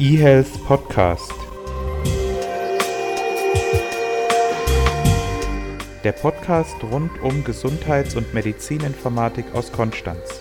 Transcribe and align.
eHealth 0.00 0.64
Podcast. 0.64 1.30
Der 6.02 6.12
Podcast 6.12 6.82
rund 6.82 7.10
um 7.20 7.44
Gesundheits- 7.44 8.16
und 8.16 8.32
Medizininformatik 8.32 9.54
aus 9.54 9.70
Konstanz. 9.70 10.40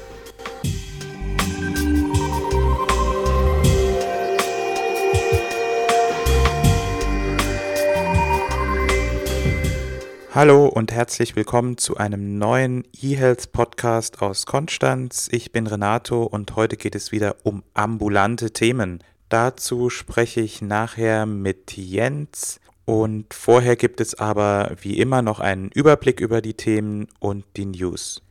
Hallo 10.34 10.68
und 10.68 10.94
herzlich 10.94 11.36
willkommen 11.36 11.78
zu 11.78 11.98
einem 11.98 12.38
neuen 12.38 12.86
eHealth 13.02 13.52
Podcast 13.52 14.21
aus 14.21 14.46
Konstanz. 14.46 15.28
Ich 15.34 15.52
bin 15.52 15.68
Renato 15.68 16.23
und 16.23 16.55
heute 16.55 16.78
geht 16.78 16.96
es 16.96 17.12
wieder 17.12 17.36
um 17.44 17.64
ambulante 17.73 18.52
Themen. 18.52 19.04
Dazu 19.30 19.91
spreche 19.91 20.41
ich 20.41 20.62
nachher 20.62 21.26
mit 21.27 21.77
Jens 21.77 22.59
und 22.85 23.35
vorher 23.35 23.76
gibt 23.76 24.02
es 24.02 24.16
aber 24.16 24.76
wie 24.81 24.98
immer 24.98 25.21
noch 25.21 25.40
einen 25.40 25.70
Überblick 25.70 26.20
über 26.20 26.41
die 26.41 26.55
Themen 26.55 27.08
und 27.20 27.45
die 27.55 27.66
News. 27.66 28.23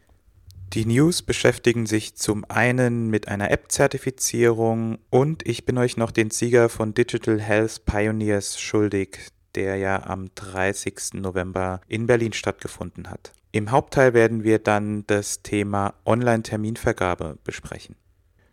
Die 0.73 0.85
News 0.85 1.23
beschäftigen 1.23 1.87
sich 1.87 2.17
zum 2.17 2.45
einen 2.49 3.09
mit 3.09 3.29
einer 3.29 3.51
App-Zertifizierung 3.53 4.99
und 5.09 5.47
ich 5.47 5.65
bin 5.65 5.79
euch 5.79 5.97
noch 5.97 6.11
den 6.11 6.31
Sieger 6.31 6.69
von 6.69 6.93
Digital 6.93 7.41
Health 7.41 7.87
Pioneers 7.87 8.61
schuldig, 8.61 9.19
der 9.55 9.77
ja 9.77 10.03
am 10.05 10.29
30. 10.35 11.15
November 11.15 11.81
in 11.87 12.07
Berlin 12.07 12.33
stattgefunden 12.33 13.09
hat. 13.09 13.33
Im 13.53 13.71
Hauptteil 13.71 14.13
werden 14.13 14.43
wir 14.43 14.59
dann 14.59 15.07
das 15.07 15.43
Thema 15.43 15.95
Online-Terminvergabe 16.05 17.39
besprechen. 17.45 17.95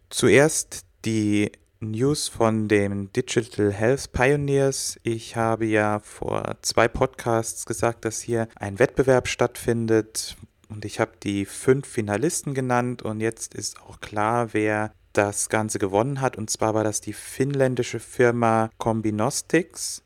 Zuerst 0.10 0.86
die 1.04 1.52
News 1.92 2.28
von 2.28 2.68
den 2.68 3.12
Digital 3.14 3.72
Health 3.72 4.12
Pioneers. 4.12 5.00
Ich 5.04 5.36
habe 5.36 5.66
ja 5.66 6.00
vor 6.00 6.58
zwei 6.62 6.88
Podcasts 6.88 7.66
gesagt, 7.66 8.06
dass 8.06 8.22
hier 8.22 8.48
ein 8.56 8.80
Wettbewerb 8.80 9.28
stattfindet 9.28 10.38
und 10.70 10.86
ich 10.86 11.00
habe 11.00 11.12
die 11.22 11.46
fünf 11.46 11.88
Finalisten 11.88 12.54
genannt 12.54 13.02
und 13.02 13.22
jetzt 13.22 13.56
ist 13.56 13.82
auch 13.82 14.00
klar, 14.00 14.54
wer 14.54 14.92
das 15.14 15.50
Ganze 15.50 15.80
gewonnen 15.80 16.22
hat. 16.22 16.38
Und 16.38 16.50
zwar 16.50 16.74
war 16.74 16.84
das 16.84 17.02
die 17.02 17.14
finnländische 17.14 18.00
Firma 18.00 18.70
Combinostics. 18.78 20.04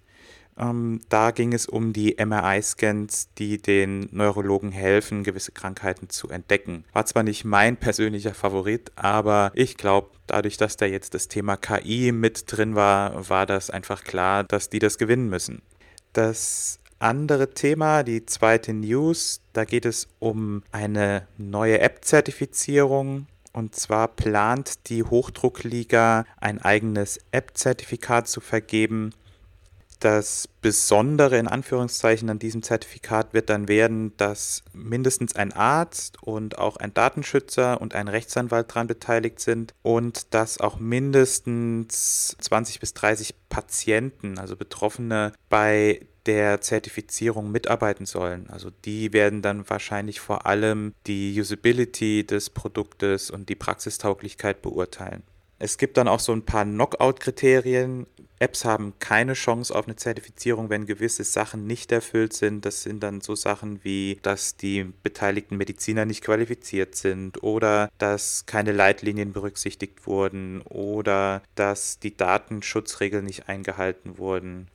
Ähm, 0.60 1.02
da 1.10 1.32
ging 1.32 1.54
es 1.54 1.66
um 1.66 1.94
die 1.94 2.18
MRI-Scans, 2.24 3.30
die 3.38 3.58
den 3.62 4.10
Neurologen 4.12 4.72
helfen, 4.72 5.24
gewisse 5.24 5.52
Krankheiten 5.52 6.10
zu 6.10 6.30
entdecken. 6.30 6.84
War 6.94 7.06
zwar 7.06 7.24
nicht 7.24 7.46
mein 7.46 7.78
persönlicher 7.78 8.34
Favorit, 8.34 8.92
aber 8.96 9.52
ich 9.56 9.78
glaube, 9.78 10.10
dadurch, 10.28 10.58
dass 10.58 10.78
da 10.78 10.86
jetzt 10.86 11.14
das 11.14 11.28
Thema 11.28 11.56
KI 11.56 12.12
mit 12.12 12.52
drin 12.52 12.76
war, 12.76 13.30
war 13.30 13.46
das 13.46 13.70
einfach 13.70 14.04
klar, 14.04 14.44
dass 14.44 14.70
die 14.70 14.80
das 14.80 14.98
gewinnen 14.98 15.30
müssen. 15.30 15.62
Das 16.14 16.80
andere 17.00 17.52
Thema, 17.54 18.04
die 18.04 18.26
zweite 18.26 18.74
News, 18.74 19.42
da 19.54 19.64
geht 19.64 19.86
es 19.86 20.08
um 20.20 20.64
eine 20.72 21.28
neue 21.38 21.80
App-Zertifizierung. 21.80 23.28
Und 23.52 23.76
zwar 23.76 24.10
plant 24.10 24.90
die 24.90 25.04
Hochdruckliga 25.04 26.26
ein 26.40 26.62
eigenes 26.62 27.20
App-Zertifikat 27.32 28.28
zu 28.28 28.42
vergeben, 28.42 29.12
das 30.00 30.48
Besondere 30.62 31.38
in 31.38 31.48
Anführungszeichen 31.48 32.30
an 32.30 32.40
diesem 32.40 32.64
Zertifikat 32.64 33.34
wird 33.34 33.50
dann 33.50 33.68
werden, 33.68 34.16
dass 34.18 34.64
mindestens 34.74 35.36
ein 35.36 35.54
Arzt 35.54 36.22
und 36.22 36.58
auch 36.58 36.78
ein 36.78 36.94
Datenschützer 36.94 37.80
und 37.82 37.96
ein 37.96 38.08
Rechtsanwalt 38.08 38.70
daran 38.70 38.88
beteiligt 38.88 39.40
sind 39.40 39.74
und 39.82 40.34
dass 40.34 40.60
auch 40.60 40.80
mindestens 40.80 42.36
20 42.40 42.80
bis 42.80 42.94
30 42.94 43.36
Patienten, 43.50 44.38
also 44.38 44.56
Betroffene, 44.56 45.34
bei 45.50 46.08
der 46.26 46.62
Zertifizierung 46.62 47.52
mitarbeiten 47.52 48.06
sollen. 48.06 48.50
Also 48.50 48.70
die 48.86 49.14
werden 49.14 49.42
dann 49.42 49.70
wahrscheinlich 49.70 50.20
vor 50.20 50.46
allem 50.46 50.94
die 51.08 51.40
Usability 51.40 52.26
des 52.26 52.50
Produktes 52.50 53.32
und 53.32 53.50
die 53.50 53.56
Praxistauglichkeit 53.56 54.62
beurteilen. 54.62 55.24
Es 55.60 55.78
gibt 55.78 55.98
dann 55.98 56.08
auch 56.08 56.22
so 56.22 56.32
ein 56.32 56.46
paar 56.46 56.64
Knockout-Kriterien. 56.64 58.08
Apps 58.40 58.64
haben 58.64 58.94
keine 59.00 59.34
Chance 59.34 59.76
auf 59.76 59.86
eine 59.86 59.98
Zertifizierung, 59.98 60.70
wenn 60.70 60.86
gewisse 60.86 61.26
Sachen 61.26 61.68
nicht 61.68 61.92
erfüllt 61.92 62.32
sind. 62.32 62.64
Das 62.64 62.84
sind 62.84 63.04
dann 63.04 63.20
so 63.20 63.36
Sachen 63.36 63.84
wie, 63.84 64.18
dass 64.22 64.56
die 64.56 64.86
beteiligten 65.04 65.58
Mediziner 65.58 66.06
nicht 66.06 66.24
qualifiziert 66.24 66.96
sind 66.96 67.44
oder 67.44 67.90
dass 67.98 68.46
keine 68.46 68.72
Leitlinien 68.72 69.34
berücksichtigt 69.34 70.08
wurden 70.08 70.62
oder 70.62 71.44
dass 71.56 72.00
die 72.00 72.16
Datenschutzregeln 72.16 73.26
nicht 73.26 73.50
eingehalten 73.50 74.18
wurden. 74.18 74.70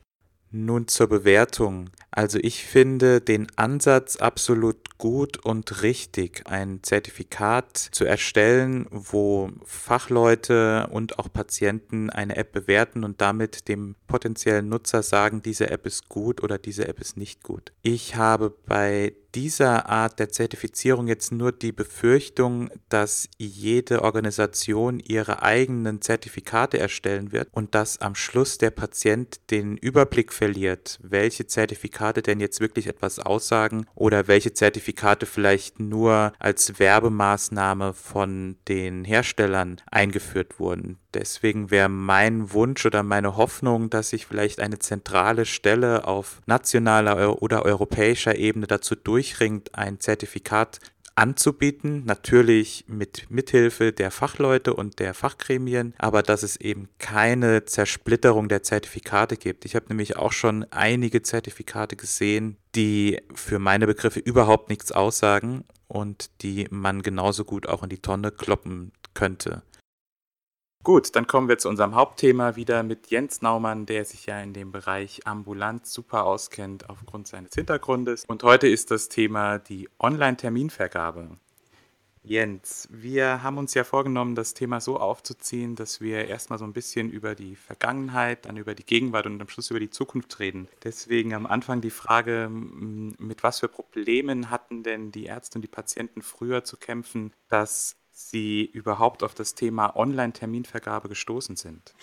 Nun 0.56 0.87
zur 0.87 1.09
Bewertung. 1.09 1.91
Also 2.12 2.38
ich 2.41 2.65
finde 2.65 3.20
den 3.20 3.48
Ansatz 3.56 4.15
absolut 4.15 4.98
gut 4.98 5.37
und 5.44 5.82
richtig, 5.82 6.44
ein 6.47 6.78
Zertifikat 6.84 7.76
zu 7.76 8.04
erstellen, 8.04 8.87
wo 8.93 9.50
Fachleute 9.64 10.87
und 10.93 11.19
auch 11.19 11.32
Patienten 11.32 12.09
eine 12.09 12.37
App 12.37 12.53
bewerten 12.53 13.03
und 13.03 13.20
damit 13.20 13.66
dem 13.66 13.97
potenziellen 14.06 14.69
Nutzer 14.69 15.03
sagen, 15.03 15.43
diese 15.43 15.70
App 15.70 15.87
ist 15.87 16.09
gut 16.09 16.41
oder 16.41 16.56
diese 16.56 16.87
App 16.87 17.00
ist 17.00 17.16
nicht 17.16 17.43
gut. 17.43 17.72
Ich 17.82 18.14
habe 18.14 18.54
bei 18.64 19.12
dieser 19.34 19.89
Art 19.89 20.19
der 20.19 20.28
Zertifizierung 20.28 21.09
jetzt 21.09 21.33
nur 21.33 21.53
die 21.53 21.72
Befürchtung, 21.72 22.71
dass 22.89 23.28
jede 23.37 24.03
Organisation 24.03 25.00
ihre 25.00 25.43
eigenen 25.43 26.00
Zertifikate 26.00 26.78
erstellen 26.78 27.33
wird 27.33 27.49
und 27.53 27.75
dass 27.75 28.00
am 28.00 28.15
Schluss 28.15 28.59
der 28.59 28.71
Patient 28.71 29.41
den 29.50 29.77
Überblick 29.77 30.33
verliert, 30.33 30.99
welche 31.03 31.47
Zertifikate 31.47 32.23
denn 32.23 32.41
jetzt 32.41 32.61
wirklich 32.61 32.87
etwas 32.87 33.19
aussagen 33.19 33.87
oder 33.94 34.28
welche 34.28 34.55
Zertifikate 34.55 35.27
vielleicht 35.27 35.81
nur 35.81 36.33
als 36.39 36.78
Werbemaßnahme 36.78 37.93
von 37.93 38.56
den 38.69 39.05
Herstellern 39.05 39.81
eingeführt 39.91 40.59
wurden. 40.59 40.99
Deswegen 41.14 41.70
wäre 41.70 41.88
mein 41.88 42.52
Wunsch 42.52 42.84
oder 42.84 43.02
meine 43.02 43.36
Hoffnung, 43.36 43.88
dass 43.88 44.10
sich 44.10 44.26
vielleicht 44.26 44.60
eine 44.60 44.78
zentrale 44.78 45.47
Stelle 45.47 46.06
auf 46.06 46.41
nationaler 46.47 47.41
oder 47.41 47.64
europäischer 47.64 48.36
Ebene 48.36 48.66
dazu 48.66 48.97
durchringt, 48.97 49.75
ein 49.75 50.00
Zertifikat 50.00 50.80
anzubieten, 51.16 52.04
natürlich 52.04 52.84
mit 52.88 53.30
Mithilfe 53.30 53.92
der 53.92 54.10
Fachleute 54.10 54.75
und 54.75 54.98
der 54.98 55.14
Fachgremien, 55.14 55.94
aber 55.98 56.22
dass 56.22 56.42
es 56.42 56.56
eben 56.56 56.88
keine 56.98 57.64
Zersplitterung 57.64 58.48
der 58.48 58.62
Zertifikate 58.62 59.36
gibt. 59.36 59.64
Ich 59.64 59.76
habe 59.76 59.86
nämlich 59.88 60.16
auch 60.16 60.32
schon 60.32 60.64
einige 60.72 61.22
Zertifikate 61.22 61.96
gesehen, 61.96 62.56
die 62.75 63.20
für 63.34 63.58
meine 63.58 63.86
Begriffe 63.86 64.20
überhaupt 64.20 64.69
nichts 64.69 64.91
aussagen 64.91 65.64
und 65.86 66.31
die 66.42 66.66
man 66.70 67.02
genauso 67.02 67.44
gut 67.44 67.69
auch 67.69 67.82
in 67.82 67.91
die 67.91 68.02
Tonne 68.02 68.32
kloppen 68.32 68.92
könnte. 69.14 69.62
Gut, 70.84 71.17
dann 71.17 71.27
kommen 71.27 71.49
wir 71.49 71.56
zu 71.56 71.71
unserem 71.71 71.95
Hauptthema 71.95 72.56
wieder 72.56 72.83
mit 72.83 73.06
Jens 73.06 73.41
Naumann, 73.41 73.87
der 73.87 74.05
sich 74.05 74.27
ja 74.27 74.39
in 74.43 74.53
dem 74.53 74.71
Bereich 74.71 75.27
ambulant 75.27 75.87
super 75.87 76.27
auskennt 76.27 76.91
aufgrund 76.91 77.27
seines 77.27 77.55
Hintergrundes. 77.55 78.27
Und 78.27 78.43
heute 78.43 78.69
ist 78.69 78.91
das 78.91 79.09
Thema 79.09 79.59
die 79.59 79.89
Online-Terminvergabe. 79.99 81.39
Jens, 82.23 82.87
wir 82.91 83.43
haben 83.43 83.56
uns 83.56 83.73
ja 83.73 83.83
vorgenommen, 83.83 84.34
das 84.34 84.53
Thema 84.53 84.78
so 84.78 85.00
aufzuziehen, 85.00 85.75
dass 85.75 86.03
wir 86.03 86.27
erstmal 86.27 86.59
so 86.59 86.67
ein 86.67 86.75
bisschen 86.75 87.11
über 87.11 87.34
die 87.34 87.56
Vergangenheit, 87.56 88.44
dann 88.44 88.59
über 88.59 88.75
die 88.75 88.84
Gegenwart 88.84 89.25
und 89.25 89.41
am 89.41 89.49
Schluss 89.49 89.71
über 89.71 89.81
die 89.81 89.91
Zukunft 89.91 90.39
reden. 90.39 90.69
Deswegen 90.83 91.33
am 91.33 91.47
Anfang 91.47 91.81
die 91.81 91.89
Frage, 91.89 92.50
mit 92.50 93.43
was 93.43 93.61
für 93.61 93.69
Problemen 93.69 94.50
hatten 94.50 94.83
denn 94.83 95.12
die 95.12 95.25
Ärzte 95.25 95.56
und 95.56 95.62
die 95.62 95.69
Patienten 95.69 96.21
früher 96.21 96.62
zu 96.62 96.77
kämpfen, 96.77 97.33
dass 97.49 97.97
Sie 98.16 98.64
überhaupt 98.64 99.25
auf 99.25 99.34
das 99.34 99.56
Thema 99.56 99.97
Online-Terminvergabe 99.97 101.08
gestoßen 101.08 101.56
sind. 101.56 101.94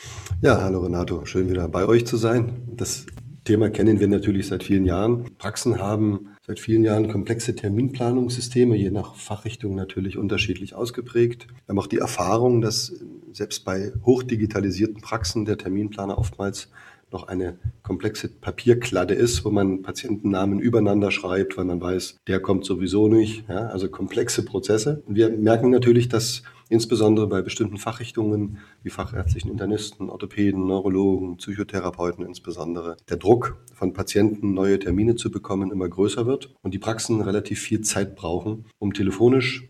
Ja, 0.41 0.61
hallo 0.61 0.81
Renato, 0.81 1.23
schön 1.23 1.49
wieder 1.49 1.69
bei 1.69 1.85
euch 1.85 2.05
zu 2.05 2.17
sein. 2.17 2.67
Das 2.75 3.05
Thema 3.45 3.69
kennen 3.69 4.01
wir 4.01 4.09
natürlich 4.09 4.47
seit 4.47 4.61
vielen 4.63 4.83
Jahren. 4.83 5.37
Praxen 5.37 5.79
haben 5.79 6.35
seit 6.45 6.59
vielen 6.59 6.83
Jahren 6.83 7.09
komplexe 7.09 7.55
Terminplanungssysteme, 7.55 8.75
je 8.75 8.91
nach 8.91 9.15
Fachrichtung 9.15 9.73
natürlich 9.73 10.17
unterschiedlich 10.17 10.75
ausgeprägt. 10.75 11.47
Wir 11.47 11.69
haben 11.69 11.79
auch 11.79 11.87
die 11.87 11.99
Erfahrung, 11.99 12.59
dass 12.59 12.93
selbst 13.31 13.63
bei 13.63 13.93
hochdigitalisierten 14.05 14.99
Praxen 14.99 15.45
der 15.45 15.57
Terminplaner 15.57 16.17
oftmals 16.17 16.69
noch 17.11 17.27
eine 17.27 17.59
komplexe 17.83 18.29
Papierkladde 18.29 19.13
ist, 19.13 19.43
wo 19.45 19.49
man 19.49 19.81
Patientennamen 19.81 20.59
übereinander 20.59 21.11
schreibt, 21.11 21.57
weil 21.57 21.65
man 21.65 21.81
weiß, 21.81 22.17
der 22.27 22.39
kommt 22.39 22.65
sowieso 22.65 23.07
nicht. 23.07 23.47
Ja, 23.49 23.67
also 23.67 23.89
komplexe 23.89 24.43
Prozesse. 24.45 25.03
Wir 25.07 25.29
merken 25.29 25.69
natürlich, 25.69 26.09
dass 26.09 26.43
insbesondere 26.69 27.27
bei 27.27 27.41
bestimmten 27.41 27.77
Fachrichtungen 27.77 28.57
wie 28.81 28.89
fachärztlichen 28.89 29.51
Internisten, 29.51 30.09
Orthopäden, 30.09 30.65
Neurologen, 30.65 31.37
Psychotherapeuten 31.37 32.25
insbesondere, 32.25 32.95
der 33.09 33.17
Druck 33.17 33.57
von 33.73 33.91
Patienten, 33.91 34.53
neue 34.53 34.79
Termine 34.79 35.15
zu 35.15 35.31
bekommen, 35.31 35.71
immer 35.71 35.89
größer 35.89 36.25
wird 36.25 36.53
und 36.61 36.73
die 36.73 36.79
Praxen 36.79 37.21
relativ 37.21 37.59
viel 37.59 37.81
Zeit 37.81 38.15
brauchen, 38.15 38.65
um 38.79 38.93
telefonisch 38.93 39.69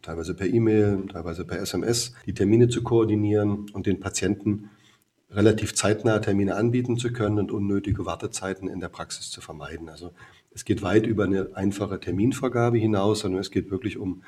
teilweise 0.00 0.34
per 0.34 0.46
E-Mail, 0.46 1.06
teilweise 1.10 1.44
per 1.44 1.60
SMS, 1.60 2.12
die 2.26 2.34
Termine 2.34 2.68
zu 2.68 2.82
koordinieren 2.82 3.66
und 3.72 3.86
den 3.86 4.00
Patienten 4.00 4.70
relativ 5.34 5.74
zeitnah 5.74 6.18
Termine 6.18 6.56
anbieten 6.56 6.96
zu 6.96 7.12
können 7.12 7.38
und 7.38 7.52
unnötige 7.52 8.06
Wartezeiten 8.06 8.68
in 8.68 8.80
der 8.80 8.88
Praxis 8.88 9.30
zu 9.30 9.40
vermeiden. 9.40 9.88
Also 9.88 10.12
es 10.50 10.64
geht 10.64 10.82
weit 10.82 11.06
über 11.06 11.24
eine 11.24 11.50
einfache 11.54 11.98
Terminvergabe 11.98 12.78
hinaus, 12.78 13.20
sondern 13.20 13.40
es 13.40 13.50
geht 13.50 13.70
wirklich 13.70 13.96
um 13.96 14.22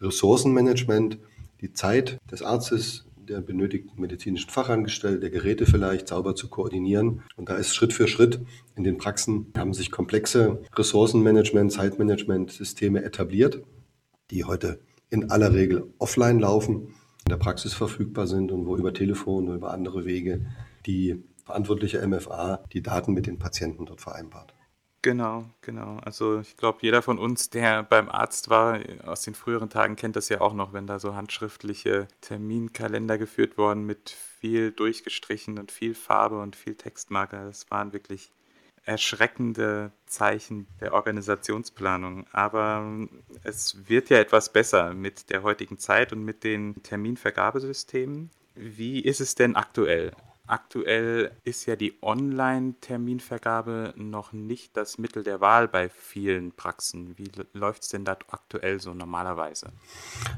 Ressourcenmanagement, 0.00 1.18
die 1.60 1.72
Zeit 1.72 2.18
des 2.30 2.42
Arztes, 2.42 3.06
der 3.16 3.40
benötigten 3.40 4.00
medizinischen 4.00 4.50
Fachangestellten, 4.50 5.20
der 5.20 5.30
Geräte 5.30 5.64
vielleicht 5.64 6.08
sauber 6.08 6.34
zu 6.34 6.48
koordinieren. 6.48 7.22
Und 7.36 7.48
da 7.48 7.56
ist 7.56 7.74
Schritt 7.74 7.92
für 7.92 8.08
Schritt 8.08 8.40
in 8.74 8.84
den 8.84 8.98
Praxen 8.98 9.52
haben 9.56 9.72
sich 9.72 9.90
komplexe 9.90 10.60
Ressourcenmanagement, 10.74 11.72
Zeitmanagement-Systeme 11.72 13.04
etabliert, 13.04 13.62
die 14.30 14.44
heute 14.44 14.80
in 15.08 15.30
aller 15.30 15.52
Regel 15.54 15.84
offline 15.98 16.40
laufen, 16.40 16.94
in 17.24 17.30
der 17.30 17.36
Praxis 17.36 17.74
verfügbar 17.74 18.26
sind 18.26 18.52
und 18.52 18.66
wo 18.66 18.76
über 18.76 18.92
Telefon 18.92 19.46
oder 19.46 19.56
über 19.56 19.72
andere 19.72 20.04
Wege 20.04 20.46
die 20.86 21.22
verantwortliche 21.44 22.06
MFA 22.06 22.64
die 22.72 22.82
Daten 22.82 23.12
mit 23.12 23.26
den 23.26 23.38
Patienten 23.38 23.86
dort 23.86 24.00
vereinbart. 24.00 24.54
Genau, 25.04 25.50
genau. 25.62 25.96
Also 26.04 26.38
ich 26.38 26.56
glaube, 26.56 26.78
jeder 26.82 27.02
von 27.02 27.18
uns, 27.18 27.50
der 27.50 27.82
beim 27.82 28.08
Arzt 28.08 28.50
war, 28.50 28.78
aus 29.04 29.22
den 29.22 29.34
früheren 29.34 29.68
Tagen 29.68 29.96
kennt 29.96 30.14
das 30.14 30.28
ja 30.28 30.40
auch 30.40 30.54
noch, 30.54 30.72
wenn 30.72 30.86
da 30.86 31.00
so 31.00 31.16
handschriftliche 31.16 32.06
Terminkalender 32.20 33.18
geführt 33.18 33.58
wurden 33.58 33.84
mit 33.84 34.10
viel 34.10 34.70
durchgestrichen 34.70 35.58
und 35.58 35.72
viel 35.72 35.96
Farbe 35.96 36.40
und 36.40 36.54
viel 36.54 36.76
Textmarker. 36.76 37.44
Das 37.46 37.68
waren 37.68 37.92
wirklich 37.92 38.30
erschreckende 38.84 39.92
Zeichen 40.06 40.66
der 40.80 40.92
Organisationsplanung. 40.92 42.26
Aber 42.32 43.08
es 43.44 43.88
wird 43.88 44.10
ja 44.10 44.18
etwas 44.18 44.52
besser 44.52 44.94
mit 44.94 45.30
der 45.30 45.42
heutigen 45.42 45.78
Zeit 45.78 46.12
und 46.12 46.24
mit 46.24 46.44
den 46.44 46.82
Terminvergabesystemen. 46.82 48.30
Wie 48.54 49.00
ist 49.00 49.20
es 49.20 49.34
denn 49.34 49.56
aktuell? 49.56 50.12
Aktuell 50.52 51.30
ist 51.44 51.64
ja 51.64 51.76
die 51.76 51.94
Online-Terminvergabe 52.02 53.94
noch 53.96 54.34
nicht 54.34 54.76
das 54.76 54.98
Mittel 54.98 55.22
der 55.22 55.40
Wahl 55.40 55.66
bei 55.66 55.88
vielen 55.88 56.52
Praxen. 56.52 57.14
Wie 57.16 57.30
läuft 57.54 57.84
es 57.84 57.88
denn 57.88 58.04
da 58.04 58.18
aktuell 58.28 58.78
so 58.78 58.92
normalerweise? 58.92 59.68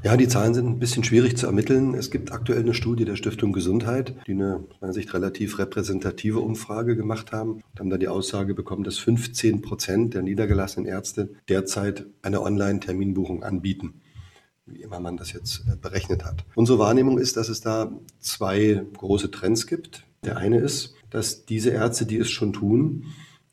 Ja, 0.03 0.15
die 0.15 0.29
Zahlen 0.29 0.53
sind 0.53 0.67
ein 0.67 0.79
bisschen 0.79 1.03
schwierig 1.03 1.35
zu 1.35 1.47
ermitteln. 1.47 1.95
Es 1.95 2.11
gibt 2.11 2.31
aktuell 2.31 2.61
eine 2.61 2.73
Studie 2.73 3.03
der 3.03 3.17
Stiftung 3.17 3.51
Gesundheit, 3.51 4.15
die 4.25 4.31
eine 4.31 4.63
meiner 4.79 4.93
Sicht 4.93 5.13
relativ 5.13 5.59
repräsentative 5.59 6.39
Umfrage 6.39 6.95
gemacht 6.95 7.33
haben 7.33 7.55
und 7.55 7.77
haben 7.77 7.89
da 7.89 7.97
die 7.97 8.07
Aussage 8.07 8.53
bekommen, 8.53 8.85
dass 8.85 8.97
15 8.97 9.61
Prozent 9.61 10.13
der 10.13 10.21
niedergelassenen 10.21 10.87
Ärzte 10.87 11.33
derzeit 11.49 12.05
eine 12.21 12.41
Online-Terminbuchung 12.41 13.43
anbieten 13.43 14.01
wie 14.65 14.81
immer 14.81 14.99
man 14.99 15.17
das 15.17 15.31
jetzt 15.31 15.63
äh, 15.71 15.75
berechnet 15.75 16.25
hat. 16.25 16.43
Unsere 16.55 16.79
Wahrnehmung 16.79 17.19
ist, 17.19 17.37
dass 17.37 17.49
es 17.49 17.61
da 17.61 17.91
zwei 18.19 18.83
große 18.97 19.31
Trends 19.31 19.67
gibt. 19.67 20.04
Der 20.25 20.37
eine 20.37 20.57
ist, 20.59 20.95
dass 21.09 21.45
diese 21.45 21.69
Ärzte, 21.69 22.05
die 22.05 22.17
es 22.17 22.29
schon 22.29 22.53
tun, 22.53 23.05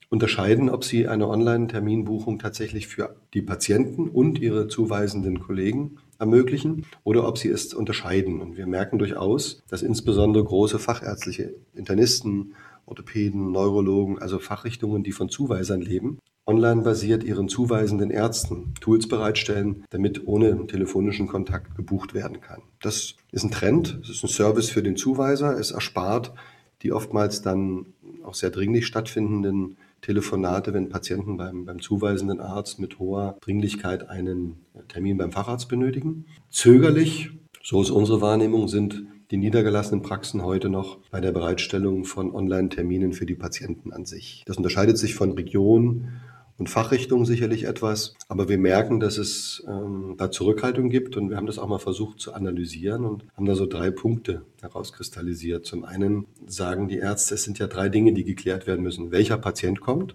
unterscheiden, 0.09 0.69
ob 0.69 0.85
sie 0.85 1.09
eine 1.09 1.29
Online-Terminbuchung 1.29 2.39
tatsächlich 2.39 2.87
für 2.87 3.17
die 3.33 3.41
Patienten 3.41 4.09
und 4.09 4.39
ihre 4.39 4.69
zuweisenden 4.69 5.41
Kollegen 5.41 5.99
ermöglichen 6.19 6.85
oder 7.03 7.27
ob 7.27 7.39
sie 7.39 7.49
es 7.49 7.73
unterscheiden. 7.73 8.41
Und 8.41 8.57
wir 8.57 8.67
merken 8.67 8.99
durchaus, 8.99 9.63
dass 9.69 9.83
insbesondere 9.83 10.45
große 10.45 10.79
fachärztliche 10.79 11.55
Internisten, 11.75 12.55
Orthopäden, 12.85 13.53
Neurologen, 13.53 14.19
also 14.19 14.39
Fachrichtungen, 14.39 15.03
die 15.03 15.13
von 15.13 15.31
Zuweisern 15.31 15.81
leben, 15.81 16.19
online 16.47 16.83
basiert 16.83 17.25
ihren 17.25 17.49
zuweisenden 17.49 18.11
Ärzten 18.11 18.75
Tools 18.81 19.09
bereitstellen, 19.09 19.85
damit 19.91 20.27
ohne 20.27 20.67
telefonischen 20.67 21.29
Kontakt 21.29 21.77
gebucht 21.77 22.15
werden 22.15 22.41
kann. 22.41 22.63
Das 22.83 23.15
ist 23.31 23.45
ein 23.45 23.51
Trend, 23.51 23.99
es 24.03 24.11
ist 24.11 24.25
ein 24.25 24.29
Service 24.29 24.69
für 24.69 24.83
den 24.83 24.97
Zuweiser, 24.97 25.59
es 25.59 25.71
erspart 25.71 26.35
die 26.83 26.93
oftmals 26.93 27.43
dann 27.43 27.87
auch 28.25 28.35
sehr 28.35 28.51
dringlich 28.51 28.87
stattfindenden 28.87 29.77
Telefonate, 30.01 30.75
wenn 30.75 30.89
Patienten 30.89 31.37
beim, 31.37 31.65
beim 31.65 31.81
zuweisenden 31.81 32.41
Arzt 32.41 32.81
mit 32.81 32.99
hoher 32.99 33.37
Dringlichkeit 33.41 34.09
einen 34.09 34.57
Termin 34.89 35.17
beim 35.17 35.33
Facharzt 35.33 35.69
benötigen. 35.69 36.27
Zögerlich, 36.51 37.31
so 37.63 37.81
ist 37.81 37.91
unsere 37.91 38.21
Wahrnehmung, 38.21 38.69
sind 38.69 39.05
die 39.31 39.37
niedergelassenen 39.39 40.03
Praxen 40.03 40.43
heute 40.43 40.69
noch 40.69 40.99
bei 41.11 41.21
der 41.21 41.33
Bereitstellung 41.33 42.05
von 42.05 42.35
Online-Terminen 42.35 43.13
für 43.13 43.27
die 43.27 43.35
Patienten 43.35 43.93
an 43.93 44.05
sich. 44.05 44.43
Das 44.47 44.59
unterscheidet 44.59 44.99
sich 44.99 45.15
von 45.15 45.33
Region 45.33 46.09
und 46.63 46.71
Fachrichtung 46.71 47.25
sicherlich 47.25 47.65
etwas. 47.65 48.15
Aber 48.29 48.49
wir 48.49 48.57
merken, 48.57 49.01
dass 49.01 49.19
es 49.19 49.65
ähm, 49.67 50.15
da 50.17 50.31
Zurückhaltung 50.31 50.91
gibt 50.91 51.17
und 51.17 51.29
wir 51.29 51.37
haben 51.37 51.49
das 51.49 51.59
auch 51.59 51.67
mal 51.67 51.81
versucht 51.81 52.21
zu 52.21 52.35
analysieren 52.35 53.05
und 53.05 53.25
haben 53.37 53.47
da 53.47 53.57
so 53.57 53.67
drei 53.67 53.91
Punkte 53.91 54.43
herauskristallisiert. 54.61 55.67
Zum 55.67 55.85
einen 55.85 56.29
sagen 56.47 56.87
die 56.87 56.99
Ärzte, 56.99 57.35
es 57.35 57.43
sind 57.43 57.59
ja 57.59 57.67
drei 57.67 57.89
Dinge, 57.89 58.13
die 58.13 58.23
geklärt 58.23 58.69
werden 58.69 58.85
müssen. 58.85 59.11
Welcher 59.11 59.39
Patient 59.39 59.81
kommt? 59.81 60.15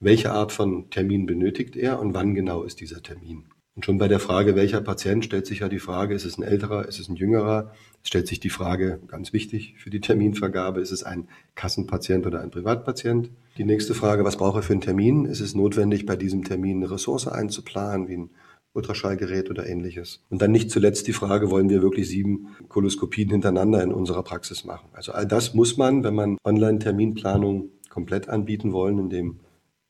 Welche 0.00 0.32
Art 0.32 0.52
von 0.52 0.90
Termin 0.90 1.24
benötigt 1.24 1.76
er 1.76 1.98
und 1.98 2.12
wann 2.12 2.34
genau 2.34 2.64
ist 2.64 2.80
dieser 2.80 3.02
Termin? 3.02 3.44
Und 3.76 3.84
schon 3.84 3.98
bei 3.98 4.06
der 4.06 4.20
Frage, 4.20 4.54
welcher 4.54 4.80
Patient, 4.80 5.24
stellt 5.24 5.46
sich 5.46 5.60
ja 5.60 5.68
die 5.68 5.80
Frage, 5.80 6.14
ist 6.14 6.24
es 6.24 6.38
ein 6.38 6.44
älterer, 6.44 6.86
ist 6.86 7.00
es 7.00 7.08
ein 7.08 7.16
jüngerer? 7.16 7.72
Es 8.02 8.08
stellt 8.08 8.28
sich 8.28 8.38
die 8.38 8.50
Frage, 8.50 9.00
ganz 9.08 9.32
wichtig 9.32 9.74
für 9.78 9.90
die 9.90 10.00
Terminvergabe, 10.00 10.80
ist 10.80 10.92
es 10.92 11.02
ein 11.02 11.26
Kassenpatient 11.56 12.24
oder 12.24 12.40
ein 12.40 12.52
Privatpatient? 12.52 13.30
Die 13.58 13.64
nächste 13.64 13.94
Frage, 13.94 14.24
was 14.24 14.36
brauche 14.36 14.60
ich 14.60 14.64
für 14.64 14.74
einen 14.74 14.80
Termin? 14.80 15.24
Ist 15.24 15.40
es 15.40 15.56
notwendig, 15.56 16.06
bei 16.06 16.14
diesem 16.14 16.44
Termin 16.44 16.78
eine 16.78 16.90
Ressource 16.92 17.26
einzuplanen, 17.26 18.06
wie 18.06 18.16
ein 18.16 18.30
Ultraschallgerät 18.74 19.50
oder 19.50 19.66
ähnliches? 19.66 20.22
Und 20.30 20.40
dann 20.40 20.52
nicht 20.52 20.70
zuletzt 20.70 21.08
die 21.08 21.12
Frage, 21.12 21.50
wollen 21.50 21.68
wir 21.68 21.82
wirklich 21.82 22.08
sieben 22.08 22.54
Koloskopien 22.68 23.30
hintereinander 23.30 23.82
in 23.82 23.92
unserer 23.92 24.22
Praxis 24.22 24.64
machen? 24.64 24.88
Also 24.92 25.10
all 25.10 25.26
das 25.26 25.52
muss 25.54 25.76
man, 25.76 26.04
wenn 26.04 26.14
man 26.14 26.38
Online-Terminplanung 26.44 27.70
komplett 27.88 28.28
anbieten 28.28 28.72
wollen, 28.72 28.98
in 28.98 29.10
dem 29.10 29.40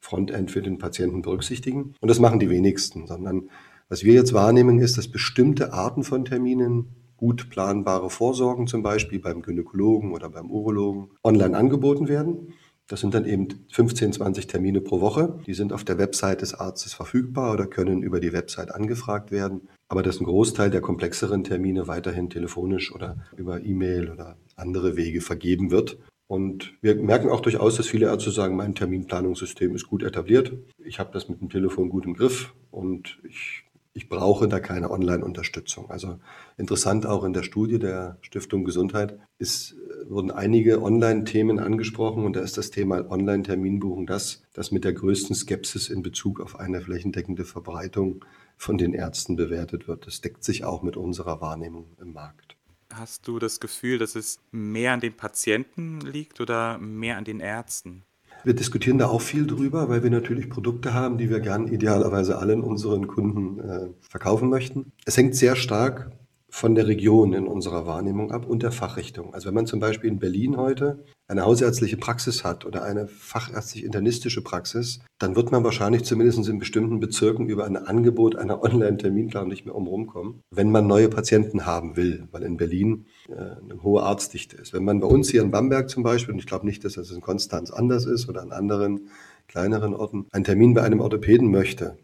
Frontend 0.00 0.50
für 0.50 0.60
den 0.60 0.78
Patienten 0.78 1.22
berücksichtigen. 1.22 1.94
Und 2.00 2.08
das 2.08 2.20
machen 2.20 2.38
die 2.38 2.50
wenigsten, 2.50 3.06
sondern 3.06 3.48
was 3.94 4.02
wir 4.02 4.14
jetzt 4.14 4.32
wahrnehmen, 4.32 4.80
ist, 4.80 4.98
dass 4.98 5.06
bestimmte 5.06 5.72
Arten 5.72 6.02
von 6.02 6.24
Terminen 6.24 6.96
gut 7.16 7.48
planbare 7.48 8.10
Vorsorgen, 8.10 8.66
zum 8.66 8.82
Beispiel 8.82 9.20
beim 9.20 9.40
Gynäkologen 9.40 10.10
oder 10.10 10.30
beim 10.30 10.50
Urologen, 10.50 11.10
online 11.22 11.56
angeboten 11.56 12.08
werden. 12.08 12.54
Das 12.88 12.98
sind 12.98 13.14
dann 13.14 13.24
eben 13.24 13.46
15, 13.70 14.14
20 14.14 14.48
Termine 14.48 14.80
pro 14.80 15.00
Woche. 15.00 15.38
Die 15.46 15.54
sind 15.54 15.72
auf 15.72 15.84
der 15.84 15.96
Website 15.96 16.42
des 16.42 16.54
Arztes 16.54 16.92
verfügbar 16.92 17.52
oder 17.52 17.68
können 17.68 18.02
über 18.02 18.18
die 18.18 18.32
Website 18.32 18.74
angefragt 18.74 19.30
werden. 19.30 19.68
Aber 19.86 20.02
dass 20.02 20.18
ein 20.18 20.24
Großteil 20.24 20.70
der 20.70 20.80
komplexeren 20.80 21.44
Termine 21.44 21.86
weiterhin 21.86 22.30
telefonisch 22.30 22.92
oder 22.92 23.18
über 23.36 23.64
E-Mail 23.64 24.10
oder 24.10 24.38
andere 24.56 24.96
Wege 24.96 25.20
vergeben 25.20 25.70
wird. 25.70 25.98
Und 26.26 26.74
wir 26.80 26.96
merken 26.96 27.28
auch 27.28 27.42
durchaus, 27.42 27.76
dass 27.76 27.86
viele 27.86 28.06
Ärzte 28.06 28.32
sagen, 28.32 28.56
mein 28.56 28.74
Terminplanungssystem 28.74 29.72
ist 29.72 29.86
gut 29.86 30.02
etabliert. 30.02 30.52
Ich 30.84 30.98
habe 30.98 31.12
das 31.12 31.28
mit 31.28 31.40
dem 31.40 31.48
Telefon 31.48 31.90
gut 31.90 32.06
im 32.06 32.14
Griff 32.14 32.54
und 32.72 33.20
ich 33.22 33.63
ich 33.96 34.08
brauche 34.08 34.48
da 34.48 34.58
keine 34.58 34.90
Online-Unterstützung. 34.90 35.88
Also 35.88 36.18
interessant 36.58 37.06
auch 37.06 37.22
in 37.22 37.32
der 37.32 37.44
Studie 37.44 37.78
der 37.78 38.18
Stiftung 38.22 38.64
Gesundheit 38.64 39.18
ist, 39.38 39.72
äh, 39.72 40.10
wurden 40.10 40.32
einige 40.32 40.82
Online-Themen 40.82 41.60
angesprochen 41.60 42.24
und 42.24 42.34
da 42.34 42.40
ist 42.40 42.58
das 42.58 42.70
Thema 42.70 43.08
Online-Terminbuchung 43.08 44.06
das, 44.06 44.42
das 44.52 44.72
mit 44.72 44.84
der 44.84 44.92
größten 44.92 45.36
Skepsis 45.36 45.88
in 45.88 46.02
Bezug 46.02 46.40
auf 46.40 46.58
eine 46.58 46.80
flächendeckende 46.80 47.44
Verbreitung 47.44 48.24
von 48.56 48.78
den 48.78 48.94
Ärzten 48.94 49.36
bewertet 49.36 49.86
wird. 49.86 50.06
Das 50.08 50.20
deckt 50.20 50.42
sich 50.42 50.64
auch 50.64 50.82
mit 50.82 50.96
unserer 50.96 51.40
Wahrnehmung 51.40 51.86
im 52.00 52.12
Markt. 52.12 52.56
Hast 52.92 53.26
du 53.28 53.38
das 53.38 53.60
Gefühl, 53.60 53.98
dass 53.98 54.16
es 54.16 54.40
mehr 54.50 54.92
an 54.92 55.00
den 55.00 55.16
Patienten 55.16 56.00
liegt 56.00 56.40
oder 56.40 56.78
mehr 56.78 57.16
an 57.16 57.24
den 57.24 57.40
Ärzten? 57.40 58.02
Wir 58.44 58.54
diskutieren 58.54 58.98
da 58.98 59.08
auch 59.08 59.22
viel 59.22 59.46
drüber, 59.46 59.88
weil 59.88 60.02
wir 60.02 60.10
natürlich 60.10 60.50
Produkte 60.50 60.92
haben, 60.92 61.16
die 61.18 61.30
wir 61.30 61.40
gern 61.40 61.66
idealerweise 61.66 62.38
allen 62.38 62.62
unseren 62.62 63.06
Kunden 63.06 63.58
äh, 63.60 63.88
verkaufen 64.00 64.50
möchten. 64.50 64.92
Es 65.06 65.16
hängt 65.16 65.34
sehr 65.34 65.56
stark 65.56 66.12
von 66.54 66.76
der 66.76 66.86
Region 66.86 67.32
in 67.32 67.48
unserer 67.48 67.84
Wahrnehmung 67.84 68.30
ab 68.30 68.46
und 68.46 68.62
der 68.62 68.70
Fachrichtung. 68.70 69.34
Also 69.34 69.48
wenn 69.48 69.54
man 69.54 69.66
zum 69.66 69.80
Beispiel 69.80 70.08
in 70.08 70.20
Berlin 70.20 70.56
heute 70.56 71.04
eine 71.26 71.44
hausärztliche 71.44 71.96
Praxis 71.96 72.44
hat 72.44 72.64
oder 72.64 72.84
eine 72.84 73.08
fachärztlich-internistische 73.08 74.40
Praxis, 74.40 75.00
dann 75.18 75.34
wird 75.34 75.50
man 75.50 75.64
wahrscheinlich 75.64 76.04
zumindest 76.04 76.48
in 76.48 76.60
bestimmten 76.60 77.00
Bezirken 77.00 77.48
über 77.48 77.64
ein 77.64 77.76
Angebot 77.76 78.36
einer 78.36 78.62
Online-Terminplanung 78.62 79.48
nicht 79.48 79.66
mehr 79.66 79.74
umherum 79.74 80.06
kommen, 80.06 80.42
wenn 80.52 80.70
man 80.70 80.86
neue 80.86 81.08
Patienten 81.08 81.66
haben 81.66 81.96
will, 81.96 82.28
weil 82.30 82.44
in 82.44 82.56
Berlin 82.56 83.06
äh, 83.28 83.32
eine 83.32 83.82
hohe 83.82 84.04
Arztdichte 84.04 84.56
ist. 84.56 84.72
Wenn 84.72 84.84
man 84.84 85.00
bei 85.00 85.08
uns 85.08 85.30
hier 85.30 85.42
in 85.42 85.50
Bamberg 85.50 85.90
zum 85.90 86.04
Beispiel, 86.04 86.34
und 86.34 86.38
ich 86.38 86.46
glaube 86.46 86.66
nicht, 86.66 86.84
dass 86.84 86.92
das 86.92 87.10
in 87.10 87.20
Konstanz 87.20 87.72
anders 87.72 88.06
ist 88.06 88.28
oder 88.28 88.42
an 88.42 88.52
anderen 88.52 89.08
kleineren 89.48 89.92
Orten, 89.92 90.26
einen 90.30 90.44
Termin 90.44 90.72
bei 90.72 90.82
einem 90.82 91.00
Orthopäden 91.00 91.50
möchte, 91.50 91.98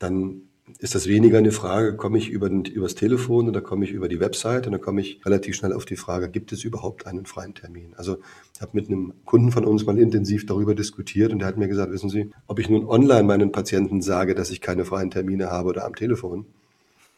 dann 0.00 0.48
ist 0.78 0.94
das 0.94 1.06
weniger 1.06 1.38
eine 1.38 1.52
Frage, 1.52 1.96
komme 1.96 2.18
ich 2.18 2.28
über 2.28 2.48
übers 2.48 2.94
Telefon 2.94 3.48
oder 3.48 3.60
komme 3.60 3.84
ich 3.84 3.92
über 3.92 4.08
die 4.08 4.20
Website 4.20 4.66
und 4.66 4.72
dann 4.72 4.80
komme 4.80 5.00
ich 5.00 5.24
relativ 5.24 5.56
schnell 5.56 5.72
auf 5.72 5.84
die 5.84 5.96
Frage, 5.96 6.28
gibt 6.28 6.52
es 6.52 6.64
überhaupt 6.64 7.06
einen 7.06 7.26
freien 7.26 7.54
Termin? 7.54 7.94
Also 7.96 8.18
ich 8.54 8.60
habe 8.60 8.72
mit 8.74 8.88
einem 8.88 9.12
Kunden 9.24 9.50
von 9.50 9.64
uns 9.64 9.86
mal 9.86 9.98
intensiv 9.98 10.46
darüber 10.46 10.74
diskutiert 10.74 11.32
und 11.32 11.40
der 11.40 11.48
hat 11.48 11.56
mir 11.56 11.68
gesagt, 11.68 11.92
wissen 11.92 12.10
Sie, 12.10 12.30
ob 12.46 12.58
ich 12.58 12.68
nun 12.68 12.86
online 12.86 13.24
meinen 13.24 13.52
Patienten 13.52 14.02
sage, 14.02 14.34
dass 14.34 14.50
ich 14.50 14.60
keine 14.60 14.84
freien 14.84 15.10
Termine 15.10 15.50
habe 15.50 15.70
oder 15.70 15.84
am 15.84 15.94
Telefon, 15.94 16.46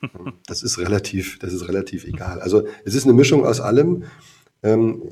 das 0.46 0.62
ist 0.62 0.78
relativ, 0.78 1.38
das 1.38 1.52
ist 1.52 1.68
relativ 1.68 2.04
egal. 2.04 2.40
Also 2.40 2.66
es 2.84 2.94
ist 2.94 3.04
eine 3.04 3.14
Mischung 3.14 3.44
aus 3.44 3.60
allem. 3.60 4.04
Ähm, 4.62 5.02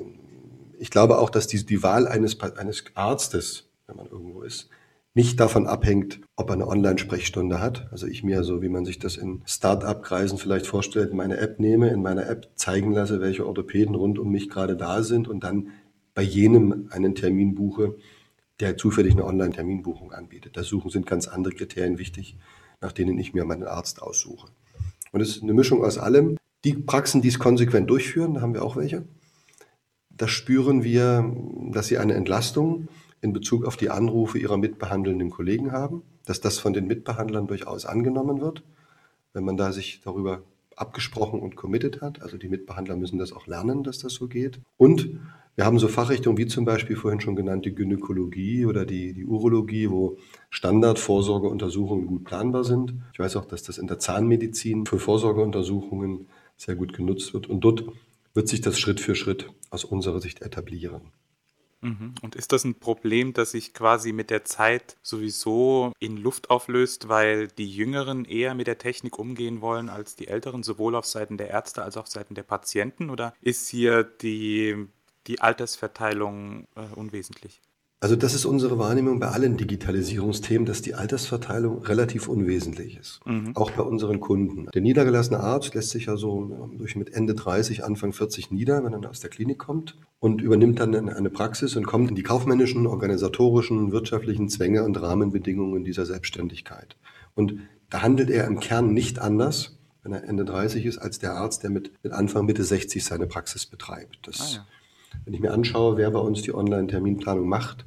ich 0.78 0.90
glaube 0.90 1.18
auch, 1.18 1.30
dass 1.30 1.46
die, 1.46 1.64
die 1.64 1.82
Wahl 1.82 2.08
eines, 2.08 2.40
eines 2.40 2.84
Arztes, 2.94 3.68
wenn 3.86 3.96
man 3.96 4.06
irgendwo 4.06 4.42
ist, 4.42 4.68
nicht 5.14 5.38
davon 5.40 5.66
abhängt, 5.66 6.20
ob 6.36 6.50
er 6.50 6.54
eine 6.54 6.66
Online-Sprechstunde 6.66 7.60
hat. 7.60 7.88
Also 7.90 8.06
ich 8.06 8.22
mir, 8.22 8.44
so 8.44 8.62
wie 8.62 8.68
man 8.68 8.84
sich 8.84 8.98
das 8.98 9.16
in 9.16 9.42
Start-up-Kreisen 9.46 10.38
vielleicht 10.38 10.66
vorstellt, 10.66 11.12
meine 11.12 11.36
App 11.36 11.60
nehme, 11.60 11.90
in 11.90 12.02
meiner 12.02 12.26
App 12.28 12.50
zeigen 12.54 12.92
lasse, 12.92 13.20
welche 13.20 13.46
Orthopäden 13.46 13.94
rund 13.94 14.18
um 14.18 14.30
mich 14.30 14.48
gerade 14.48 14.76
da 14.76 15.02
sind 15.02 15.28
und 15.28 15.44
dann 15.44 15.68
bei 16.14 16.22
jenem 16.22 16.88
einen 16.90 17.14
Termin 17.14 17.54
buche, 17.54 17.96
der 18.60 18.76
zufällig 18.76 19.12
eine 19.12 19.24
Online-Terminbuchung 19.24 20.12
anbietet. 20.12 20.56
Da 20.56 20.62
suchen 20.62 20.90
sind 20.90 21.06
ganz 21.06 21.28
andere 21.28 21.54
Kriterien 21.54 21.98
wichtig, 21.98 22.36
nach 22.80 22.92
denen 22.92 23.18
ich 23.18 23.34
mir 23.34 23.44
meinen 23.44 23.64
Arzt 23.64 24.00
aussuche. 24.00 24.48
Und 25.10 25.20
es 25.20 25.36
ist 25.36 25.42
eine 25.42 25.52
Mischung 25.52 25.84
aus 25.84 25.98
allem. 25.98 26.36
Die 26.64 26.74
Praxen, 26.74 27.22
die 27.22 27.28
es 27.28 27.38
konsequent 27.38 27.90
durchführen, 27.90 28.34
da 28.34 28.40
haben 28.40 28.54
wir 28.54 28.62
auch 28.62 28.76
welche. 28.76 29.04
Da 30.10 30.28
spüren 30.28 30.84
wir, 30.84 31.34
dass 31.70 31.88
sie 31.88 31.98
eine 31.98 32.14
Entlastung 32.14 32.88
in 33.22 33.32
Bezug 33.32 33.64
auf 33.64 33.76
die 33.76 33.88
Anrufe 33.88 34.38
ihrer 34.38 34.58
mitbehandelnden 34.58 35.30
Kollegen 35.30 35.72
haben, 35.72 36.02
dass 36.26 36.40
das 36.40 36.58
von 36.58 36.72
den 36.72 36.86
Mitbehandlern 36.86 37.46
durchaus 37.46 37.86
angenommen 37.86 38.40
wird, 38.40 38.62
wenn 39.32 39.44
man 39.44 39.56
da 39.56 39.72
sich 39.72 40.00
darüber 40.04 40.42
abgesprochen 40.76 41.40
und 41.40 41.54
committed 41.56 42.02
hat. 42.02 42.20
Also 42.20 42.36
die 42.36 42.48
Mitbehandler 42.48 42.96
müssen 42.96 43.18
das 43.18 43.32
auch 43.32 43.46
lernen, 43.46 43.84
dass 43.84 43.98
das 43.98 44.14
so 44.14 44.26
geht. 44.26 44.60
Und 44.76 45.20
wir 45.54 45.64
haben 45.64 45.78
so 45.78 45.86
Fachrichtungen 45.86 46.36
wie 46.36 46.46
zum 46.46 46.64
Beispiel 46.64 46.96
vorhin 46.96 47.20
schon 47.20 47.36
genannt 47.36 47.64
die 47.64 47.74
Gynäkologie 47.74 48.66
oder 48.66 48.84
die, 48.84 49.12
die 49.12 49.24
Urologie, 49.24 49.90
wo 49.90 50.16
Standardvorsorgeuntersuchungen 50.50 52.06
gut 52.06 52.24
planbar 52.24 52.64
sind. 52.64 52.94
Ich 53.12 53.18
weiß 53.18 53.36
auch, 53.36 53.44
dass 53.44 53.62
das 53.62 53.78
in 53.78 53.86
der 53.86 53.98
Zahnmedizin 53.98 54.86
für 54.86 54.98
Vorsorgeuntersuchungen 54.98 56.26
sehr 56.56 56.74
gut 56.74 56.92
genutzt 56.94 57.34
wird. 57.34 57.48
Und 57.48 57.60
dort 57.60 57.84
wird 58.34 58.48
sich 58.48 58.62
das 58.62 58.80
Schritt 58.80 58.98
für 58.98 59.14
Schritt 59.14 59.48
aus 59.70 59.84
unserer 59.84 60.20
Sicht 60.20 60.42
etablieren. 60.42 61.02
Mhm. 61.82 62.14
Und 62.22 62.36
ist 62.36 62.52
das 62.52 62.64
ein 62.64 62.76
Problem, 62.76 63.32
das 63.34 63.50
sich 63.50 63.74
quasi 63.74 64.12
mit 64.12 64.30
der 64.30 64.44
Zeit 64.44 64.96
sowieso 65.02 65.92
in 65.98 66.16
Luft 66.16 66.48
auflöst, 66.48 67.08
weil 67.08 67.48
die 67.48 67.68
Jüngeren 67.68 68.24
eher 68.24 68.54
mit 68.54 68.68
der 68.68 68.78
Technik 68.78 69.18
umgehen 69.18 69.60
wollen 69.60 69.88
als 69.88 70.14
die 70.16 70.28
Älteren, 70.28 70.62
sowohl 70.62 70.94
auf 70.94 71.06
Seiten 71.06 71.36
der 71.36 71.50
Ärzte 71.50 71.82
als 71.82 71.96
auch 71.96 72.02
auf 72.02 72.08
Seiten 72.08 72.34
der 72.34 72.44
Patienten? 72.44 73.10
Oder 73.10 73.34
ist 73.40 73.68
hier 73.68 74.04
die, 74.04 74.86
die 75.26 75.40
Altersverteilung 75.40 76.66
äh, 76.76 76.86
unwesentlich? 76.94 77.60
Also 78.02 78.16
das 78.16 78.34
ist 78.34 78.46
unsere 78.46 78.80
Wahrnehmung 78.80 79.20
bei 79.20 79.28
allen 79.28 79.56
Digitalisierungsthemen, 79.56 80.66
dass 80.66 80.82
die 80.82 80.94
Altersverteilung 80.94 81.84
relativ 81.84 82.26
unwesentlich 82.26 82.98
ist. 82.98 83.20
Mhm. 83.24 83.54
Auch 83.54 83.70
bei 83.70 83.84
unseren 83.84 84.18
Kunden. 84.18 84.66
Der 84.74 84.82
niedergelassene 84.82 85.38
Arzt 85.38 85.76
lässt 85.76 85.90
sich 85.90 86.06
ja 86.06 86.16
so 86.16 86.68
durch 86.76 86.96
mit 86.96 87.14
Ende 87.14 87.36
30, 87.36 87.84
Anfang 87.84 88.12
40 88.12 88.50
nieder, 88.50 88.82
wenn 88.82 88.92
er 88.92 89.08
aus 89.08 89.20
der 89.20 89.30
Klinik 89.30 89.58
kommt 89.58 89.96
und 90.18 90.42
übernimmt 90.42 90.80
dann 90.80 91.08
eine 91.08 91.30
Praxis 91.30 91.76
und 91.76 91.86
kommt 91.86 92.10
in 92.10 92.16
die 92.16 92.24
kaufmännischen, 92.24 92.88
organisatorischen, 92.88 93.92
wirtschaftlichen 93.92 94.48
Zwänge 94.48 94.82
und 94.82 95.00
Rahmenbedingungen 95.00 95.84
dieser 95.84 96.04
Selbstständigkeit. 96.04 96.96
Und 97.36 97.54
da 97.88 98.02
handelt 98.02 98.30
er 98.30 98.48
im 98.48 98.58
Kern 98.58 98.92
nicht 98.92 99.20
anders, 99.20 99.78
wenn 100.02 100.12
er 100.12 100.24
Ende 100.24 100.44
30 100.44 100.86
ist, 100.86 100.98
als 100.98 101.20
der 101.20 101.34
Arzt, 101.34 101.62
der 101.62 101.70
mit, 101.70 101.92
mit 102.02 102.12
Anfang 102.12 102.46
Mitte 102.46 102.64
60 102.64 103.04
seine 103.04 103.28
Praxis 103.28 103.64
betreibt. 103.64 104.18
Das 104.26 104.40
ah, 104.40 104.54
ja. 104.56 104.66
Wenn 105.24 105.34
ich 105.34 105.40
mir 105.40 105.52
anschaue, 105.52 105.96
wer 105.96 106.10
bei 106.10 106.18
uns 106.18 106.42
die 106.42 106.54
Online-Terminplanung 106.54 107.48
macht, 107.48 107.86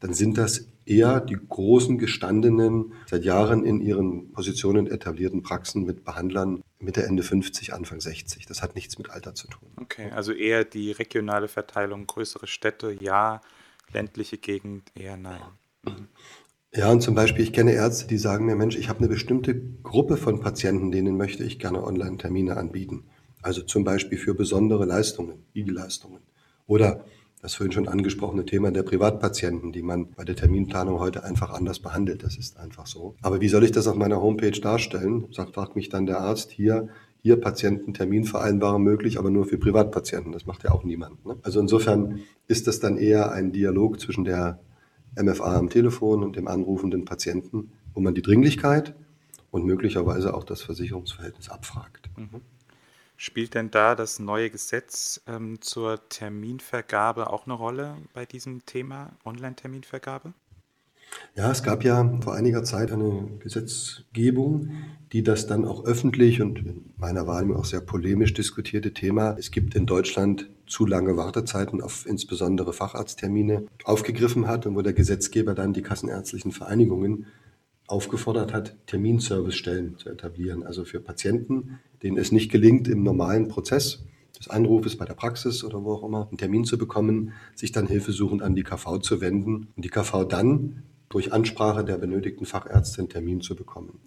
dann 0.00 0.14
sind 0.14 0.38
das 0.38 0.66
eher 0.86 1.20
die 1.20 1.36
großen, 1.36 1.98
gestandenen, 1.98 2.92
seit 3.06 3.24
Jahren 3.24 3.64
in 3.64 3.80
ihren 3.80 4.32
Positionen 4.32 4.86
etablierten 4.86 5.42
Praxen 5.42 5.84
mit 5.84 6.04
Behandlern 6.04 6.62
Mitte, 6.78 7.04
Ende 7.04 7.22
50, 7.22 7.74
Anfang 7.74 8.00
60. 8.00 8.46
Das 8.46 8.62
hat 8.62 8.74
nichts 8.74 8.98
mit 8.98 9.10
Alter 9.10 9.34
zu 9.34 9.46
tun. 9.48 9.68
Okay, 9.76 10.10
also 10.10 10.32
eher 10.32 10.64
die 10.64 10.92
regionale 10.92 11.48
Verteilung, 11.48 12.06
größere 12.06 12.46
Städte, 12.46 12.96
ja, 12.98 13.42
ländliche 13.92 14.38
Gegend, 14.38 14.90
eher 14.94 15.16
nein. 15.16 15.40
Ja, 16.72 16.90
und 16.90 17.02
zum 17.02 17.14
Beispiel, 17.14 17.44
ich 17.44 17.52
kenne 17.52 17.72
Ärzte, 17.72 18.06
die 18.06 18.16
sagen 18.16 18.46
mir, 18.46 18.56
Mensch, 18.56 18.76
ich 18.76 18.88
habe 18.88 19.00
eine 19.00 19.08
bestimmte 19.08 19.60
Gruppe 19.82 20.16
von 20.16 20.40
Patienten, 20.40 20.90
denen 20.90 21.16
möchte 21.16 21.44
ich 21.44 21.58
gerne 21.58 21.84
Online-Termine 21.84 22.56
anbieten. 22.56 23.04
Also 23.42 23.62
zum 23.62 23.84
Beispiel 23.84 24.18
für 24.18 24.34
besondere 24.34 24.84
Leistungen, 24.84 25.44
IG-Leistungen. 25.54 26.20
Oder 26.70 27.04
das 27.42 27.54
vorhin 27.54 27.72
schon 27.72 27.88
angesprochene 27.88 28.46
Thema 28.46 28.70
der 28.70 28.84
Privatpatienten, 28.84 29.72
die 29.72 29.82
man 29.82 30.12
bei 30.12 30.22
der 30.22 30.36
Terminplanung 30.36 31.00
heute 31.00 31.24
einfach 31.24 31.50
anders 31.50 31.80
behandelt. 31.80 32.22
Das 32.22 32.36
ist 32.36 32.58
einfach 32.58 32.86
so. 32.86 33.16
Aber 33.22 33.40
wie 33.40 33.48
soll 33.48 33.64
ich 33.64 33.72
das 33.72 33.88
auf 33.88 33.96
meiner 33.96 34.22
Homepage 34.22 34.52
darstellen? 34.52 35.26
Sagt, 35.32 35.54
fragt 35.54 35.74
mich 35.74 35.88
dann 35.88 36.06
der 36.06 36.20
Arzt 36.20 36.52
hier, 36.52 36.88
hier 37.22 37.40
Patienten-Terminvereinbarung 37.40 38.84
möglich, 38.84 39.18
aber 39.18 39.30
nur 39.30 39.46
für 39.46 39.58
Privatpatienten. 39.58 40.30
Das 40.30 40.46
macht 40.46 40.62
ja 40.62 40.70
auch 40.70 40.84
niemand. 40.84 41.26
Ne? 41.26 41.36
Also 41.42 41.58
insofern 41.58 42.20
ist 42.46 42.68
das 42.68 42.78
dann 42.78 42.98
eher 42.98 43.32
ein 43.32 43.50
Dialog 43.50 43.98
zwischen 43.98 44.24
der 44.24 44.60
MFA 45.20 45.58
am 45.58 45.70
Telefon 45.70 46.22
und 46.22 46.36
dem 46.36 46.46
anrufenden 46.46 47.04
Patienten, 47.04 47.72
wo 47.94 48.00
man 48.00 48.14
die 48.14 48.22
Dringlichkeit 48.22 48.94
und 49.50 49.64
möglicherweise 49.64 50.34
auch 50.34 50.44
das 50.44 50.62
Versicherungsverhältnis 50.62 51.48
abfragt. 51.48 52.10
Mhm. 52.16 52.42
Spielt 53.22 53.52
denn 53.52 53.70
da 53.70 53.94
das 53.96 54.18
neue 54.18 54.48
Gesetz 54.48 55.20
ähm, 55.26 55.60
zur 55.60 56.08
Terminvergabe 56.08 57.28
auch 57.28 57.44
eine 57.44 57.52
Rolle 57.52 57.98
bei 58.14 58.24
diesem 58.24 58.64
Thema 58.64 59.12
Online-Terminvergabe? 59.26 60.32
Ja, 61.34 61.50
es 61.50 61.62
gab 61.62 61.84
ja 61.84 62.18
vor 62.22 62.32
einiger 62.32 62.64
Zeit 62.64 62.90
eine 62.90 63.28
Gesetzgebung, 63.40 64.70
die 65.12 65.22
das 65.22 65.46
dann 65.46 65.66
auch 65.66 65.84
öffentlich 65.84 66.40
und 66.40 66.60
in 66.60 66.94
meiner 66.96 67.26
Wahrnehmung 67.26 67.58
auch 67.58 67.66
sehr 67.66 67.82
polemisch 67.82 68.32
diskutierte 68.32 68.94
Thema, 68.94 69.36
es 69.38 69.50
gibt 69.50 69.74
in 69.74 69.84
Deutschland 69.84 70.48
zu 70.66 70.86
lange 70.86 71.18
Wartezeiten 71.18 71.82
auf 71.82 72.06
insbesondere 72.06 72.72
Facharzttermine, 72.72 73.66
aufgegriffen 73.84 74.46
hat 74.46 74.64
und 74.64 74.76
wo 74.76 74.80
der 74.80 74.94
Gesetzgeber 74.94 75.54
dann 75.54 75.74
die 75.74 75.82
kassenärztlichen 75.82 76.52
Vereinigungen 76.52 77.26
aufgefordert 77.90 78.52
hat, 78.52 78.76
Terminservicestellen 78.86 79.98
zu 79.98 80.08
etablieren. 80.08 80.62
Also 80.62 80.84
für 80.84 81.00
Patienten, 81.00 81.80
denen 82.02 82.18
es 82.18 82.32
nicht 82.32 82.50
gelingt, 82.50 82.88
im 82.88 83.02
normalen 83.02 83.48
Prozess 83.48 84.04
des 84.38 84.48
Anrufes 84.48 84.96
bei 84.96 85.04
der 85.04 85.14
Praxis 85.14 85.64
oder 85.64 85.84
wo 85.84 85.92
auch 85.92 86.04
immer 86.04 86.28
einen 86.28 86.38
Termin 86.38 86.64
zu 86.64 86.78
bekommen, 86.78 87.32
sich 87.54 87.72
dann 87.72 87.86
hilfesuchend 87.86 88.42
an 88.42 88.54
die 88.54 88.62
KV 88.62 88.98
zu 88.98 89.20
wenden 89.20 89.68
und 89.76 89.84
die 89.84 89.90
KV 89.90 90.24
dann 90.24 90.82
durch 91.10 91.32
Ansprache 91.32 91.84
der 91.84 91.98
benötigten 91.98 92.46
Fachärzte 92.46 93.00
einen 93.00 93.08
Termin 93.08 93.40
zu 93.40 93.56
bekommen. 93.56 93.98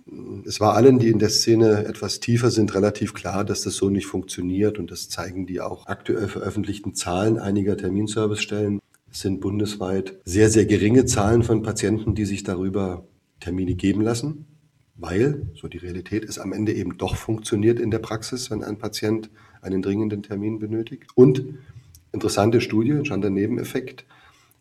Es 0.48 0.62
war 0.62 0.74
allen, 0.74 1.00
die 1.00 1.10
in 1.10 1.20
der 1.20 1.30
Szene 1.30 1.86
etwas 1.86 2.22
tiefer 2.22 2.50
sind, 2.50 2.74
relativ 2.74 3.13
klar, 3.13 3.44
dass 3.44 3.63
das 3.63 3.75
so 3.75 3.90
nicht 3.90 4.08
funktioniert 4.08 4.80
und 4.80 4.90
das 4.90 5.10
zeigen 5.10 5.46
die 5.46 5.60
auch 5.60 5.86
aktuell 5.86 6.30
veröffentlichten 6.30 6.96
Zahlen 6.96 7.38
einiger 7.38 7.75
Terminservicestellen. 7.75 8.80
Es 9.12 9.20
sind 9.20 9.42
bundesweit 9.42 10.18
sehr, 10.24 10.50
sehr 10.50 10.66
geringe 10.66 11.06
Zahlen 11.06 11.44
von 11.44 11.62
Patienten, 11.62 12.16
die 12.16 12.25
sich 12.25 12.44
darüber 12.44 13.06
Termine 13.43 13.75
geben 13.75 14.01
lassen, 14.01 14.45
weil, 14.95 15.47
so 15.53 15.67
die 15.67 15.77
Realität, 15.77 16.23
es 16.23 16.39
am 16.39 16.53
Ende 16.53 16.73
eben 16.73 16.97
doch 16.97 17.15
funktioniert 17.15 17.79
in 17.79 17.91
der 17.91 18.00
Praxis, 18.00 18.50
wenn 18.50 18.63
ein 18.63 18.77
Patient 18.77 19.29
einen 19.62 19.81
dringenden 19.81 20.23
Termin 20.23 20.59
benötigt. 20.59 21.12
Und 21.15 21.43
interessante 22.13 22.62
Studie, 22.62 23.01
schon 23.03 23.21
der 23.21 23.31
Nebeneffekt, 23.31 24.05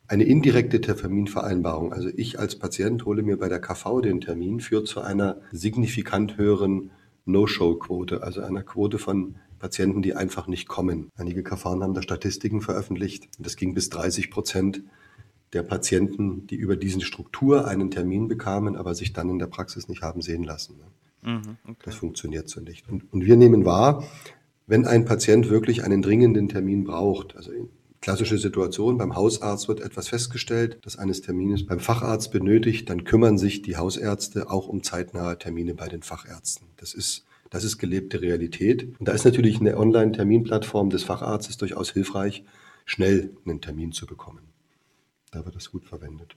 eine 0.09 0.25
indirekte 0.25 0.81
Terminvereinbarung, 0.81 1.93
also 1.93 2.09
ich 2.15 2.39
als 2.39 2.59
Patient 2.59 3.05
hole 3.05 3.23
mir 3.23 3.39
bei 3.39 3.49
der 3.49 3.61
KV 3.61 4.01
den 4.01 4.21
Termin, 4.21 4.61
führt 4.61 4.89
zu 4.89 5.01
einer 5.01 5.41
signifikant 5.53 6.37
höheren 6.37 6.91
No-Show-Quote, 7.25 8.23
also 8.23 8.41
einer 8.41 8.63
Quote 8.63 8.99
von 8.99 9.37
Patienten, 9.61 10.03
die 10.03 10.15
einfach 10.15 10.49
nicht 10.49 10.67
kommen. 10.67 11.09
Einige 11.17 11.45
KV 11.45 11.65
haben 11.65 11.95
da 11.95 12.03
Statistiken 12.03 12.63
veröffentlicht. 12.63 13.29
Das 13.39 13.57
ging 13.57 13.75
bis 13.75 13.91
30 13.91 14.31
Prozent 14.31 14.83
der 15.53 15.63
Patienten, 15.63 16.47
die 16.47 16.57
über 16.57 16.77
diese 16.77 17.01
Struktur 17.03 17.67
einen 17.69 17.91
Termin 17.91 18.29
bekamen, 18.29 18.77
aber 18.77 18.95
sich 18.95 19.13
dann 19.13 19.29
in 19.29 19.39
der 19.39 19.47
Praxis 19.47 19.89
nicht 19.89 20.03
haben 20.03 20.23
sehen 20.23 20.45
lassen. 20.45 20.77
Mhm, 21.23 21.57
okay. 21.65 21.83
Das 21.85 21.95
funktioniert 21.97 22.49
so 22.49 22.61
nicht. 22.61 22.89
Und, 22.89 23.13
und, 23.13 23.27
wir 23.27 23.37
nehmen 23.37 23.65
wahr, 23.65 24.05
wenn 24.67 24.87
ein 24.87 25.05
Patient 25.05 25.51
wirklich 25.51 25.85
einen 25.85 26.03
dringenden 26.03 26.49
Termin 26.49 26.85
braucht, 26.85 27.37
also 27.37 27.53
in 27.53 27.69
klassische 28.01 28.39
Situation, 28.39 28.99
beim 28.99 29.15
Hausarzt 29.15 29.69
wird 29.69 29.81
etwas 29.81 30.09
festgestellt, 30.09 30.79
das 30.83 30.99
eines 30.99 31.21
Termines 31.21 31.67
beim 31.67 31.79
Facharzt 31.79 32.33
benötigt, 32.33 32.91
dann 32.91 33.05
kümmern 33.05 33.39
sich 33.39 33.63
die 33.63 33.77
Hausärzte 33.77 34.51
auch 34.51 34.67
um 34.67 34.83
zeitnahe 34.83 35.39
Termine 35.39 35.75
bei 35.75 35.89
den 35.89 36.03
Fachärzten. 36.03 36.67
Das 36.79 36.95
ist 36.95 37.25
das 37.51 37.65
ist 37.65 37.77
gelebte 37.77 38.23
Realität. 38.23 38.99
Und 38.99 39.09
da 39.09 39.13
ist 39.13 39.27
natürlich 39.27 39.61
eine 39.61 39.77
Online-Terminplattform 39.77 40.89
des 40.89 41.05
Facharztes 41.05 41.59
durchaus 41.59 41.91
hilfreich, 41.91 42.45
schnell 42.87 43.37
einen 43.45 43.61
Termin 43.61 43.93
zu 43.93 44.07
bekommen 44.07 44.52
da 45.33 45.45
wird 45.45 45.57
es 45.57 45.71
gut 45.71 45.85
verwendet. 45.85 46.37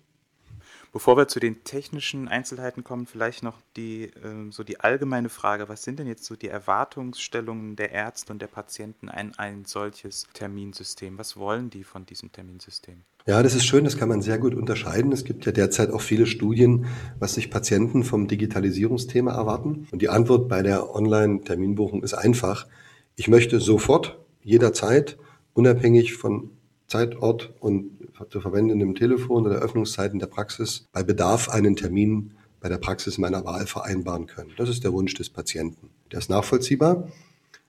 Bevor 0.91 1.17
wir 1.17 1.27
zu 1.27 1.39
den 1.41 1.63
technischen 1.65 2.29
Einzelheiten 2.29 2.83
kommen, 2.83 3.05
vielleicht 3.05 3.43
noch 3.43 3.59
die, 3.75 4.05
äh, 4.05 4.49
so 4.49 4.63
die 4.63 4.79
allgemeine 4.79 5.27
Frage, 5.29 5.67
was 5.67 5.83
sind 5.83 5.99
denn 5.99 6.07
jetzt 6.07 6.23
so 6.23 6.35
die 6.35 6.47
Erwartungsstellungen 6.47 7.75
der 7.75 7.91
Ärzte 7.91 8.31
und 8.31 8.41
der 8.41 8.47
Patienten 8.47 9.09
an 9.09 9.33
ein 9.37 9.65
solches 9.65 10.25
Terminsystem? 10.33 11.17
Was 11.17 11.35
wollen 11.35 11.69
die 11.69 11.83
von 11.83 12.05
diesem 12.05 12.31
Terminsystem? 12.31 13.01
Ja, 13.27 13.43
das 13.43 13.55
ist 13.55 13.65
schön, 13.65 13.83
das 13.83 13.97
kann 13.97 14.07
man 14.07 14.21
sehr 14.21 14.37
gut 14.37 14.55
unterscheiden. 14.55 15.11
Es 15.11 15.25
gibt 15.25 15.45
ja 15.45 15.51
derzeit 15.51 15.91
auch 15.91 16.01
viele 16.01 16.25
Studien, 16.25 16.85
was 17.19 17.33
sich 17.33 17.51
Patienten 17.51 18.03
vom 18.03 18.27
Digitalisierungsthema 18.27 19.33
erwarten. 19.33 19.87
Und 19.91 20.01
die 20.01 20.09
Antwort 20.09 20.47
bei 20.47 20.61
der 20.61 20.95
Online-Terminbuchung 20.95 22.03
ist 22.03 22.13
einfach. 22.13 22.67
Ich 23.15 23.27
möchte 23.27 23.59
sofort, 23.59 24.17
jederzeit, 24.43 25.17
unabhängig 25.53 26.13
von 26.13 26.51
Zeit, 26.87 27.15
Ort 27.17 27.53
und 27.59 28.04
zu 28.29 28.41
verwendendem 28.41 28.95
Telefon 28.95 29.45
oder 29.45 29.57
Öffnungszeiten 29.57 30.19
der 30.19 30.27
Praxis 30.27 30.87
bei 30.91 31.03
Bedarf 31.03 31.49
einen 31.49 31.75
Termin 31.75 32.31
bei 32.59 32.69
der 32.69 32.77
Praxis 32.77 33.17
meiner 33.17 33.45
Wahl 33.45 33.67
vereinbaren 33.67 34.25
können. 34.25 34.51
Das 34.57 34.69
ist 34.69 34.83
der 34.83 34.93
Wunsch 34.93 35.13
des 35.13 35.29
Patienten. 35.29 35.89
Der 36.11 36.19
ist 36.19 36.29
nachvollziehbar, 36.29 37.09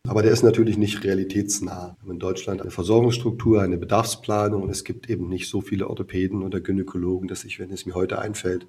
aber 0.06 0.22
der 0.22 0.32
ist 0.32 0.42
natürlich 0.42 0.78
nicht 0.78 1.04
realitätsnah. 1.04 1.96
Wir 1.98 2.02
haben 2.02 2.12
in 2.12 2.18
Deutschland 2.18 2.62
eine 2.62 2.70
Versorgungsstruktur, 2.70 3.60
eine 3.60 3.76
Bedarfsplanung 3.76 4.62
und 4.62 4.70
es 4.70 4.84
gibt 4.84 5.10
eben 5.10 5.28
nicht 5.28 5.48
so 5.50 5.60
viele 5.60 5.90
Orthopäden 5.90 6.42
oder 6.42 6.60
Gynäkologen, 6.60 7.28
dass 7.28 7.44
ich, 7.44 7.58
wenn 7.58 7.70
es 7.72 7.84
mir 7.84 7.94
heute 7.94 8.20
einfällt, 8.20 8.66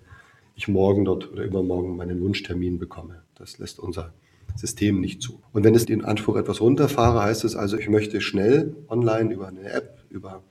ich 0.56 0.68
morgen 0.68 1.06
dort 1.06 1.32
oder 1.32 1.44
übermorgen 1.44 1.96
meinen 1.96 2.20
Wunschtermin 2.20 2.80
bekomme. 2.80 3.22
Das 3.36 3.60
lässt 3.60 3.80
unser 3.80 4.14
System 4.56 5.00
nicht 5.00 5.22
zu. 5.22 5.40
Und 5.54 5.64
wenn 5.64 5.76
es 5.76 5.86
den 5.86 6.04
Anspruch 6.04 6.36
etwas 6.36 6.60
runterfahre, 6.60 7.22
heißt 7.22 7.44
es 7.46 7.56
also, 7.56 7.78
ich 7.78 7.90
möchte 7.90 8.22
schnell 8.22 8.76
online 8.90 9.34
über 9.34 9.48
eine 9.48 9.72
App, 9.72 10.04
über 10.10 10.44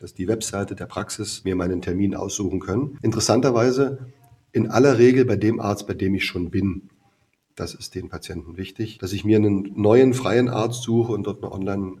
das 0.00 0.14
die 0.14 0.28
Webseite 0.28 0.74
der 0.74 0.86
Praxis 0.86 1.44
mir 1.44 1.56
meinen 1.56 1.82
Termin 1.82 2.14
aussuchen 2.14 2.60
können. 2.60 2.98
Interessanterweise 3.02 3.98
in 4.52 4.70
aller 4.70 4.98
Regel 4.98 5.24
bei 5.24 5.36
dem 5.36 5.60
Arzt, 5.60 5.86
bei 5.86 5.94
dem 5.94 6.14
ich 6.14 6.24
schon 6.24 6.50
bin. 6.50 6.88
Das 7.54 7.74
ist 7.74 7.94
den 7.94 8.08
Patienten 8.08 8.56
wichtig. 8.56 8.98
Dass 8.98 9.12
ich 9.12 9.24
mir 9.24 9.36
einen 9.36 9.72
neuen 9.74 10.14
freien 10.14 10.48
Arzt 10.48 10.82
suche 10.82 11.12
und 11.12 11.26
dort 11.26 11.42
eine 11.42 11.52
Online 11.52 11.96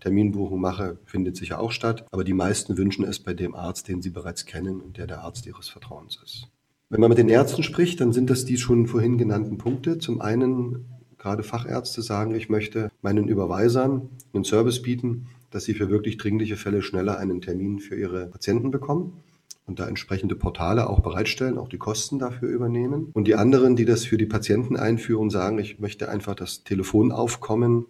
Terminbuchung 0.00 0.60
mache, 0.60 0.98
findet 1.04 1.36
sicher 1.36 1.60
auch 1.60 1.70
statt. 1.70 2.06
Aber 2.10 2.24
die 2.24 2.32
meisten 2.32 2.76
wünschen 2.76 3.04
es 3.04 3.20
bei 3.20 3.34
dem 3.34 3.54
Arzt, 3.54 3.88
den 3.88 4.02
sie 4.02 4.10
bereits 4.10 4.46
kennen 4.46 4.80
und 4.80 4.96
der 4.96 5.06
der 5.06 5.22
Arzt 5.22 5.46
ihres 5.46 5.68
Vertrauens 5.68 6.18
ist. 6.24 6.48
Wenn 6.88 7.00
man 7.00 7.08
mit 7.08 7.18
den 7.18 7.28
Ärzten 7.28 7.62
spricht, 7.62 8.00
dann 8.00 8.12
sind 8.12 8.28
das 8.28 8.44
die 8.44 8.58
schon 8.58 8.86
vorhin 8.86 9.16
genannten 9.16 9.58
Punkte. 9.58 9.98
Zum 9.98 10.20
einen 10.20 10.86
gerade 11.18 11.44
Fachärzte 11.44 12.02
sagen, 12.02 12.34
ich 12.34 12.48
möchte 12.48 12.90
meinen 13.00 13.28
Überweisern 13.28 14.10
einen 14.34 14.44
Service 14.44 14.82
bieten, 14.82 15.28
dass 15.54 15.64
sie 15.64 15.74
für 15.74 15.90
wirklich 15.90 16.16
dringliche 16.16 16.56
Fälle 16.56 16.82
schneller 16.82 17.18
einen 17.18 17.40
Termin 17.40 17.78
für 17.78 17.94
ihre 17.94 18.26
Patienten 18.26 18.70
bekommen 18.70 19.22
und 19.66 19.78
da 19.78 19.86
entsprechende 19.86 20.34
Portale 20.34 20.88
auch 20.90 21.00
bereitstellen, 21.00 21.58
auch 21.58 21.68
die 21.68 21.78
Kosten 21.78 22.18
dafür 22.18 22.48
übernehmen. 22.48 23.10
Und 23.12 23.28
die 23.28 23.36
anderen, 23.36 23.76
die 23.76 23.84
das 23.84 24.04
für 24.04 24.16
die 24.16 24.26
Patienten 24.26 24.76
einführen, 24.76 25.30
sagen, 25.30 25.58
ich 25.58 25.78
möchte 25.78 26.08
einfach 26.08 26.34
das 26.34 26.64
Telefonaufkommen 26.64 27.86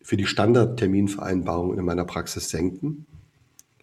für 0.00 0.16
die 0.16 0.26
Standardterminvereinbarung 0.26 1.78
in 1.78 1.84
meiner 1.84 2.04
Praxis 2.04 2.50
senken 2.50 3.06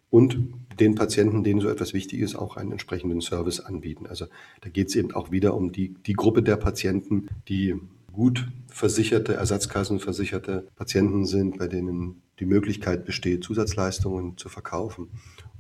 und 0.10 0.38
den 0.80 0.96
Patienten, 0.96 1.44
denen 1.44 1.62
so 1.62 1.70
etwas 1.70 1.94
wichtig 1.94 2.20
ist, 2.20 2.36
auch 2.36 2.58
einen 2.58 2.72
entsprechenden 2.72 3.22
Service 3.22 3.60
anbieten. 3.60 4.08
Also 4.08 4.26
da 4.62 4.70
geht 4.70 4.90
es 4.90 4.96
eben 4.96 5.14
auch 5.14 5.32
wieder 5.32 5.54
um 5.56 5.72
die, 5.72 5.94
die 6.06 6.14
Gruppe 6.14 6.42
der 6.42 6.58
Patienten, 6.58 7.28
die 7.48 7.76
gut 8.20 8.50
versicherte, 8.68 9.36
ersatzkassenversicherte 9.36 10.68
Patienten 10.76 11.26
sind, 11.26 11.58
bei 11.58 11.70
denen 11.70 12.22
die 12.42 12.46
Möglichkeit 12.46 13.06
besteht, 13.06 13.46
Zusatzleistungen 13.46 14.36
zu 14.36 14.50
verkaufen. 14.50 15.08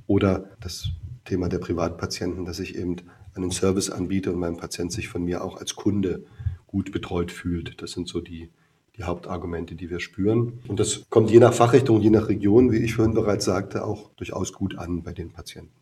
Oder 0.07 0.49
das 0.59 0.89
Thema 1.23 1.47
der 1.47 1.59
Privatpatienten, 1.59 2.43
dass 2.43 2.59
ich 2.59 2.75
eben 2.75 2.97
einen 3.33 3.51
Service 3.51 3.89
anbiete 3.89 4.33
und 4.33 4.39
mein 4.39 4.57
Patient 4.57 4.91
sich 4.91 5.07
von 5.07 5.23
mir 5.23 5.41
auch 5.41 5.55
als 5.55 5.75
Kunde 5.75 6.25
gut 6.67 6.91
betreut 6.91 7.31
fühlt. 7.31 7.81
Das 7.81 7.91
sind 7.91 8.09
so 8.09 8.19
die, 8.19 8.49
die 8.97 9.03
Hauptargumente, 9.03 9.75
die 9.75 9.89
wir 9.89 10.01
spüren. 10.01 10.59
Und 10.67 10.81
das 10.81 11.05
kommt 11.09 11.31
je 11.31 11.39
nach 11.39 11.53
Fachrichtung, 11.53 12.01
je 12.01 12.09
nach 12.09 12.27
Region, 12.27 12.73
wie 12.73 12.79
ich 12.79 12.95
vorhin 12.95 13.13
bereits 13.13 13.45
sagte, 13.45 13.85
auch 13.85 14.11
durchaus 14.17 14.51
gut 14.51 14.77
an 14.77 15.01
bei 15.03 15.13
den 15.13 15.31
Patienten. 15.31 15.78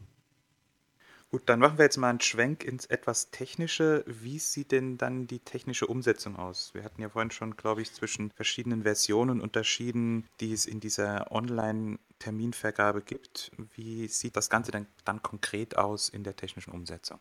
Gut, 1.29 1.41
dann 1.48 1.60
machen 1.60 1.77
wir 1.77 1.84
jetzt 1.84 1.98
mal 1.98 2.10
einen 2.10 2.22
Schwenk 2.22 2.63
ins 2.63 2.86
etwas 2.86 3.31
Technische. 3.31 4.05
Wie 4.07 4.39
sieht 4.39 4.72
denn 4.72 4.98
dann 4.98 5.27
die 5.27 5.39
technische 5.39 5.86
Umsetzung 5.86 6.38
aus? 6.38 6.74
Wir 6.74 6.86
hatten 6.86 7.01
ja 7.01 7.10
vorhin 7.10 7.31
schon, 7.31 7.57
glaube 7.57 7.81
ich, 7.81 7.91
zwischen 7.91 8.31
verschiedenen 8.31 8.84
Versionen 8.84 9.41
unterschieden, 9.41 10.25
die 10.39 10.53
es 10.53 10.65
in 10.65 10.79
dieser 10.79 11.29
Online-Terminvergabe 11.29 13.01
gibt. 13.01 13.51
Wie 13.75 14.07
sieht 14.07 14.38
das 14.38 14.50
Ganze 14.50 14.72
denn 14.72 14.88
dann 15.03 15.22
konkret 15.22 15.77
aus 15.77 16.07
in 16.07 16.24
der 16.24 16.37
technischen 16.37 16.72
Umsetzung? 16.72 17.20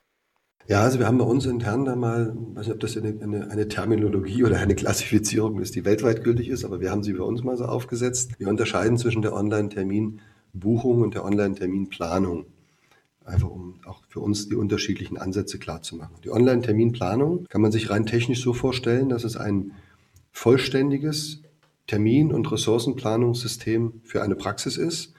Ja, 0.68 0.82
also 0.82 1.00
wir 1.00 1.06
haben 1.08 1.18
bei 1.18 1.24
uns 1.24 1.44
intern 1.44 1.84
da 1.84 1.96
mal, 1.96 2.36
ich 2.50 2.56
weiß 2.56 2.66
nicht, 2.66 2.74
ob 2.74 2.80
das 2.80 2.96
eine, 2.96 3.20
eine, 3.20 3.50
eine, 3.50 3.66
Terminologie 3.66 4.44
oder 4.44 4.58
eine 4.58 4.76
Klassifizierung 4.76 5.60
ist, 5.60 5.74
die 5.74 5.84
weltweit 5.84 6.22
gültig 6.22 6.48
ist, 6.48 6.64
aber 6.64 6.80
wir 6.80 6.92
haben 6.92 7.02
sie 7.02 7.12
bei 7.12 7.24
uns 7.24 7.42
mal 7.42 7.56
so 7.56 7.64
aufgesetzt. 7.64 8.38
Wir 8.38 8.48
unterscheiden 8.48 8.98
zwischen 8.98 9.22
der 9.22 9.32
Online-Terminbuchung 9.32 11.02
und 11.02 11.14
der 11.14 11.24
Online-Terminplanung 11.24 12.46
einfach 13.26 13.48
um 13.48 13.80
auch 13.84 14.02
für 14.08 14.20
uns 14.20 14.48
die 14.48 14.54
unterschiedlichen 14.54 15.18
Ansätze 15.18 15.58
klarzumachen. 15.58 16.16
Die 16.24 16.30
Online-Terminplanung 16.30 17.46
kann 17.48 17.60
man 17.60 17.72
sich 17.72 17.90
rein 17.90 18.06
technisch 18.06 18.42
so 18.42 18.52
vorstellen, 18.52 19.08
dass 19.08 19.24
es 19.24 19.36
ein 19.36 19.72
vollständiges 20.32 21.42
Termin- 21.86 22.32
und 22.32 22.50
Ressourcenplanungssystem 22.50 24.00
für 24.04 24.22
eine 24.22 24.34
Praxis 24.34 24.76
ist, 24.76 25.14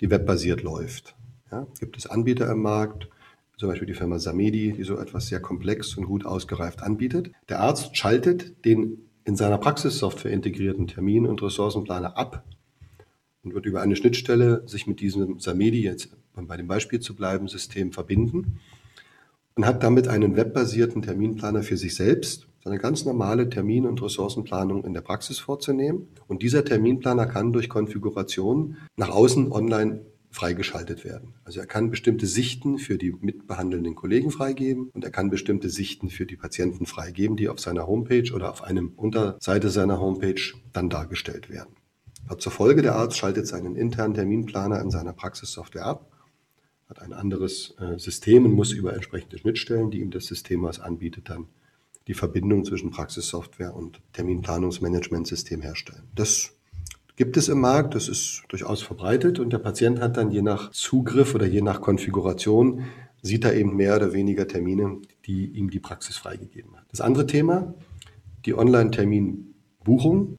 die 0.00 0.10
webbasiert 0.10 0.62
läuft. 0.62 1.14
Ja, 1.50 1.66
gibt 1.80 1.96
es 1.96 2.06
Anbieter 2.06 2.50
im 2.50 2.62
Markt, 2.62 3.08
zum 3.56 3.68
Beispiel 3.68 3.86
die 3.86 3.94
Firma 3.94 4.18
Samedi, 4.18 4.72
die 4.72 4.84
so 4.84 4.98
etwas 4.98 5.28
sehr 5.28 5.40
komplex 5.40 5.96
und 5.96 6.06
gut 6.06 6.24
ausgereift 6.24 6.82
anbietet. 6.82 7.30
Der 7.48 7.60
Arzt 7.60 7.96
schaltet 7.96 8.64
den 8.64 8.98
in 9.24 9.36
seiner 9.36 9.58
Praxissoftware 9.58 10.32
integrierten 10.32 10.86
Termin- 10.86 11.26
und 11.26 11.42
Ressourcenplaner 11.42 12.16
ab 12.16 12.44
und 13.42 13.54
wird 13.54 13.66
über 13.66 13.80
eine 13.80 13.96
Schnittstelle 13.96 14.62
sich 14.66 14.86
mit 14.86 15.00
diesem 15.00 15.38
Samedi, 15.40 15.82
jetzt 15.82 16.10
um 16.38 16.46
bei 16.46 16.56
dem 16.56 16.66
Beispiel 16.66 17.00
zu 17.00 17.14
bleiben, 17.14 17.48
System 17.48 17.92
verbinden 17.92 18.60
und 19.58 19.66
hat 19.66 19.82
damit 19.82 20.06
einen 20.06 20.36
webbasierten 20.36 21.02
Terminplaner 21.02 21.62
für 21.62 21.76
sich 21.76 21.96
selbst, 21.96 22.46
seine 22.62 22.78
ganz 22.78 23.04
normale 23.04 23.48
Termin- 23.48 23.86
und 23.86 24.00
Ressourcenplanung 24.02 24.84
in 24.84 24.94
der 24.94 25.00
Praxis 25.00 25.38
vorzunehmen. 25.38 26.08
Und 26.26 26.42
dieser 26.42 26.64
Terminplaner 26.64 27.26
kann 27.26 27.52
durch 27.52 27.68
Konfiguration 27.68 28.76
nach 28.96 29.08
außen 29.08 29.50
online 29.50 30.02
freigeschaltet 30.30 31.04
werden. 31.04 31.34
Also 31.44 31.58
er 31.58 31.66
kann 31.66 31.90
bestimmte 31.90 32.26
Sichten 32.26 32.78
für 32.78 32.98
die 32.98 33.12
mitbehandelnden 33.12 33.94
Kollegen 33.94 34.30
freigeben 34.30 34.90
und 34.92 35.04
er 35.04 35.10
kann 35.10 35.30
bestimmte 35.30 35.70
Sichten 35.70 36.10
für 36.10 36.26
die 36.26 36.36
Patienten 36.36 36.86
freigeben, 36.86 37.36
die 37.36 37.48
auf 37.48 37.58
seiner 37.58 37.86
Homepage 37.86 38.30
oder 38.32 38.50
auf 38.50 38.62
einem 38.62 38.92
Unterseite 38.94 39.70
seiner 39.70 39.98
Homepage 40.00 40.40
dann 40.72 40.90
dargestellt 40.90 41.50
werden. 41.50 41.74
Hat 42.28 42.42
zur 42.42 42.52
Folge, 42.52 42.82
der 42.82 42.94
Arzt 42.94 43.16
schaltet 43.16 43.46
seinen 43.46 43.74
internen 43.74 44.14
Terminplaner 44.14 44.80
in 44.80 44.90
seiner 44.90 45.14
Praxissoftware 45.14 45.86
ab, 45.86 46.12
hat 46.88 47.02
ein 47.02 47.12
anderes 47.12 47.74
äh, 47.78 47.98
System 47.98 48.46
und 48.46 48.52
muss 48.52 48.72
über 48.72 48.94
entsprechende 48.94 49.38
Schnittstellen, 49.38 49.90
die 49.90 50.00
ihm 50.00 50.10
das 50.10 50.26
System 50.26 50.62
was 50.62 50.80
anbietet, 50.80 51.28
dann 51.28 51.46
die 52.06 52.14
Verbindung 52.14 52.64
zwischen 52.64 52.90
Praxissoftware 52.90 53.76
und 53.76 54.00
Terminplanungsmanagementsystem 54.14 55.60
herstellen. 55.60 56.04
Das 56.14 56.52
gibt 57.16 57.36
es 57.36 57.48
im 57.48 57.60
Markt, 57.60 57.94
das 57.94 58.08
ist 58.08 58.44
durchaus 58.48 58.80
verbreitet 58.80 59.38
und 59.38 59.52
der 59.52 59.58
Patient 59.58 60.00
hat 60.00 60.16
dann 60.16 60.30
je 60.30 60.40
nach 60.40 60.70
Zugriff 60.70 61.34
oder 61.34 61.46
je 61.46 61.60
nach 61.60 61.80
Konfiguration, 61.80 62.84
sieht 63.20 63.44
er 63.44 63.54
eben 63.54 63.76
mehr 63.76 63.96
oder 63.96 64.12
weniger 64.12 64.48
Termine, 64.48 64.98
die 65.26 65.46
ihm 65.46 65.68
die 65.68 65.80
Praxis 65.80 66.16
freigegeben 66.16 66.76
hat. 66.76 66.86
Das 66.90 67.00
andere 67.00 67.26
Thema, 67.26 67.74
die 68.46 68.54
Online-Terminbuchung. 68.54 70.36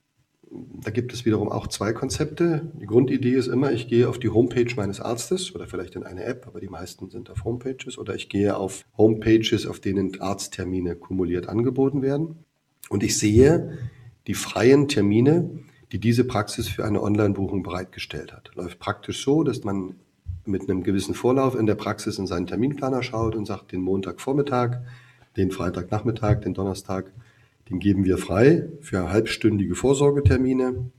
Da 0.52 0.90
gibt 0.92 1.14
es 1.14 1.26
wiederum 1.26 1.50
auch 1.50 1.68
zwei 1.68 1.94
Konzepte. 1.94 2.72
Die 2.82 2.88
Grundidee 2.88 3.34
ist 3.34 3.48
immer, 3.48 3.72
ich 3.72 3.88
gehe 3.88 4.10
auf 4.10 4.18
die 4.18 4.30
Homepage 4.30 4.74
meines 4.76 5.00
Arztes 5.00 5.54
oder 5.54 5.68
vielleicht 5.68 5.96
in 5.96 6.04
eine 6.04 6.24
App, 6.24 6.48
aber 6.48 6.60
die 6.60 6.70
meisten 6.70 7.10
sind 7.10 7.30
auf 7.30 7.44
Homepages 7.44 7.98
oder 7.98 8.16
ich 8.16 8.30
gehe 8.30 8.58
auf 8.58 8.84
Homepages, 8.98 9.68
auf 9.68 9.80
denen 9.80 10.20
Arzttermine 10.20 10.96
kumuliert 10.96 11.48
angeboten 11.48 12.02
werden. 12.02 12.46
Und 12.90 13.04
ich 13.04 13.18
sehe 13.18 13.78
die 14.26 14.34
freien 14.34 14.88
Termine, 14.88 15.52
die 15.92 16.00
diese 16.00 16.24
Praxis 16.24 16.68
für 16.68 16.86
eine 16.86 17.02
Online-Buchung 17.02 17.62
bereitgestellt 17.62 18.34
hat. 18.34 18.52
Läuft 18.56 18.80
praktisch 18.80 19.24
so, 19.24 19.44
dass 19.44 19.64
man 19.64 19.96
mit 20.46 20.64
einem 20.64 20.84
gewissen 20.84 21.14
Vorlauf 21.14 21.56
in 21.56 21.68
der 21.68 21.76
Praxis 21.76 22.18
in 22.18 22.28
seinen 22.28 22.48
Terminplaner 22.48 23.04
schaut 23.04 23.36
und 23.36 23.46
sagt, 23.46 23.72
den 23.72 23.82
Montagvormittag, 23.82 24.80
den 25.38 25.52
Freitagnachmittag, 25.52 26.42
den 26.42 26.54
Donnerstag 26.54 27.12
den 27.70 27.80
geben 27.80 28.06
wir 28.06 28.18
frei 28.18 28.70
für 28.82 29.12
halbstündige 29.12 29.76
Vorsorgetermine 29.76 30.92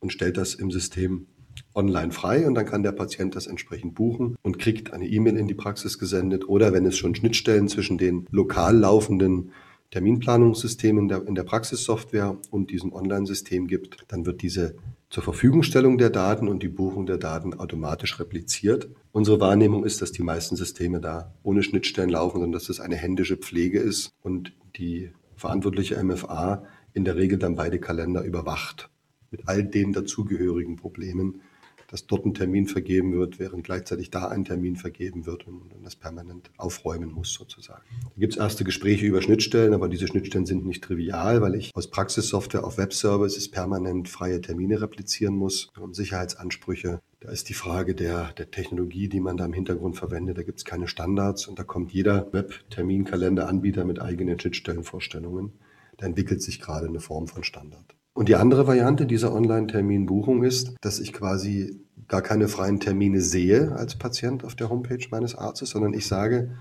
und 0.00 0.12
stellt 0.12 0.36
das 0.36 0.54
im 0.54 0.70
System 0.70 1.26
online 1.74 2.12
frei 2.12 2.46
und 2.46 2.54
dann 2.54 2.66
kann 2.66 2.82
der 2.82 2.92
Patient 2.92 3.34
das 3.34 3.46
entsprechend 3.46 3.94
buchen 3.94 4.36
und 4.42 4.58
kriegt 4.58 4.92
eine 4.92 5.06
E-Mail 5.06 5.36
in 5.36 5.48
die 5.48 5.54
Praxis 5.54 5.98
gesendet 5.98 6.48
oder 6.48 6.72
wenn 6.72 6.86
es 6.86 6.96
schon 6.96 7.14
Schnittstellen 7.14 7.68
zwischen 7.68 7.98
den 7.98 8.26
lokal 8.30 8.76
laufenden 8.76 9.52
Terminplanungssystemen 9.90 11.08
in 11.10 11.34
der, 11.34 11.44
Praxissoftware 11.44 12.36
und 12.50 12.70
diesem 12.70 12.92
Online-System 12.92 13.68
gibt, 13.68 14.04
dann 14.08 14.26
wird 14.26 14.42
diese 14.42 14.74
zur 15.10 15.22
Verfügungstellung 15.22 15.96
der 15.96 16.10
Daten 16.10 16.48
und 16.48 16.62
die 16.62 16.68
Buchung 16.68 17.06
der 17.06 17.18
Daten 17.18 17.54
automatisch 17.54 18.18
repliziert. 18.18 18.88
Unsere 19.12 19.38
Wahrnehmung 19.38 19.84
ist, 19.84 20.02
dass 20.02 20.10
die 20.10 20.24
meisten 20.24 20.56
Systeme 20.56 21.00
da 21.00 21.32
ohne 21.44 21.62
Schnittstellen 21.62 22.10
laufen, 22.10 22.40
sondern 22.40 22.52
dass 22.52 22.68
es 22.68 22.80
eine 22.80 22.96
händische 22.96 23.36
Pflege 23.36 23.78
ist 23.78 24.12
und 24.22 24.52
die 24.76 25.12
verantwortliche 25.36 26.02
MFA 26.02 26.64
in 26.92 27.04
der 27.04 27.16
Regel 27.16 27.38
dann 27.38 27.56
beide 27.56 27.78
Kalender 27.78 28.22
überwacht 28.22 28.90
mit 29.30 29.48
all 29.48 29.64
den 29.64 29.92
dazugehörigen 29.92 30.76
Problemen, 30.76 31.42
dass 31.88 32.06
dort 32.06 32.26
ein 32.26 32.34
Termin 32.34 32.66
vergeben 32.66 33.14
wird, 33.14 33.38
während 33.38 33.64
gleichzeitig 33.64 34.10
da 34.10 34.28
ein 34.28 34.44
Termin 34.44 34.76
vergeben 34.76 35.26
wird 35.26 35.46
und, 35.46 35.72
und 35.72 35.84
das 35.84 35.96
permanent 35.96 36.50
aufräumen 36.56 37.12
muss 37.12 37.32
sozusagen. 37.32 37.82
Da 38.02 38.20
gibt 38.20 38.32
es 38.34 38.38
erste 38.38 38.64
Gespräche 38.64 39.06
über 39.06 39.22
Schnittstellen, 39.22 39.74
aber 39.74 39.88
diese 39.88 40.06
Schnittstellen 40.06 40.46
sind 40.46 40.66
nicht 40.66 40.82
trivial, 40.84 41.40
weil 41.40 41.54
ich 41.54 41.74
aus 41.74 41.90
Praxissoftware 41.90 42.64
auf 42.64 42.78
Webservices 42.78 43.50
permanent 43.50 44.08
freie 44.08 44.40
Termine 44.40 44.80
replizieren 44.80 45.36
muss 45.36 45.70
und 45.78 45.94
Sicherheitsansprüche. 45.94 47.00
Da 47.20 47.30
ist 47.30 47.48
die 47.48 47.54
Frage 47.54 47.94
der, 47.94 48.32
der 48.32 48.50
Technologie, 48.50 49.08
die 49.08 49.20
man 49.20 49.36
da 49.36 49.44
im 49.44 49.52
Hintergrund 49.52 49.96
verwendet. 49.96 50.38
Da 50.38 50.42
gibt 50.42 50.58
es 50.58 50.64
keine 50.64 50.86
Standards 50.86 51.46
und 51.46 51.58
da 51.58 51.64
kommt 51.64 51.92
jeder 51.92 52.32
Web-Terminkalender-Anbieter 52.32 53.84
mit 53.84 54.00
eigenen 54.00 54.38
Schnittstellenvorstellungen. 54.38 55.52
Da 55.96 56.06
entwickelt 56.06 56.42
sich 56.42 56.60
gerade 56.60 56.86
eine 56.86 57.00
Form 57.00 57.26
von 57.26 57.42
Standard. 57.42 57.96
Und 58.16 58.30
die 58.30 58.36
andere 58.36 58.66
Variante 58.66 59.04
dieser 59.04 59.34
Online-Terminbuchung 59.34 60.42
ist, 60.42 60.74
dass 60.80 61.00
ich 61.00 61.12
quasi 61.12 61.78
gar 62.08 62.22
keine 62.22 62.48
freien 62.48 62.80
Termine 62.80 63.20
sehe 63.20 63.76
als 63.76 63.96
Patient 63.96 64.42
auf 64.42 64.54
der 64.54 64.70
Homepage 64.70 65.04
meines 65.10 65.34
Arztes, 65.34 65.68
sondern 65.68 65.92
ich 65.92 66.06
sage, 66.06 66.52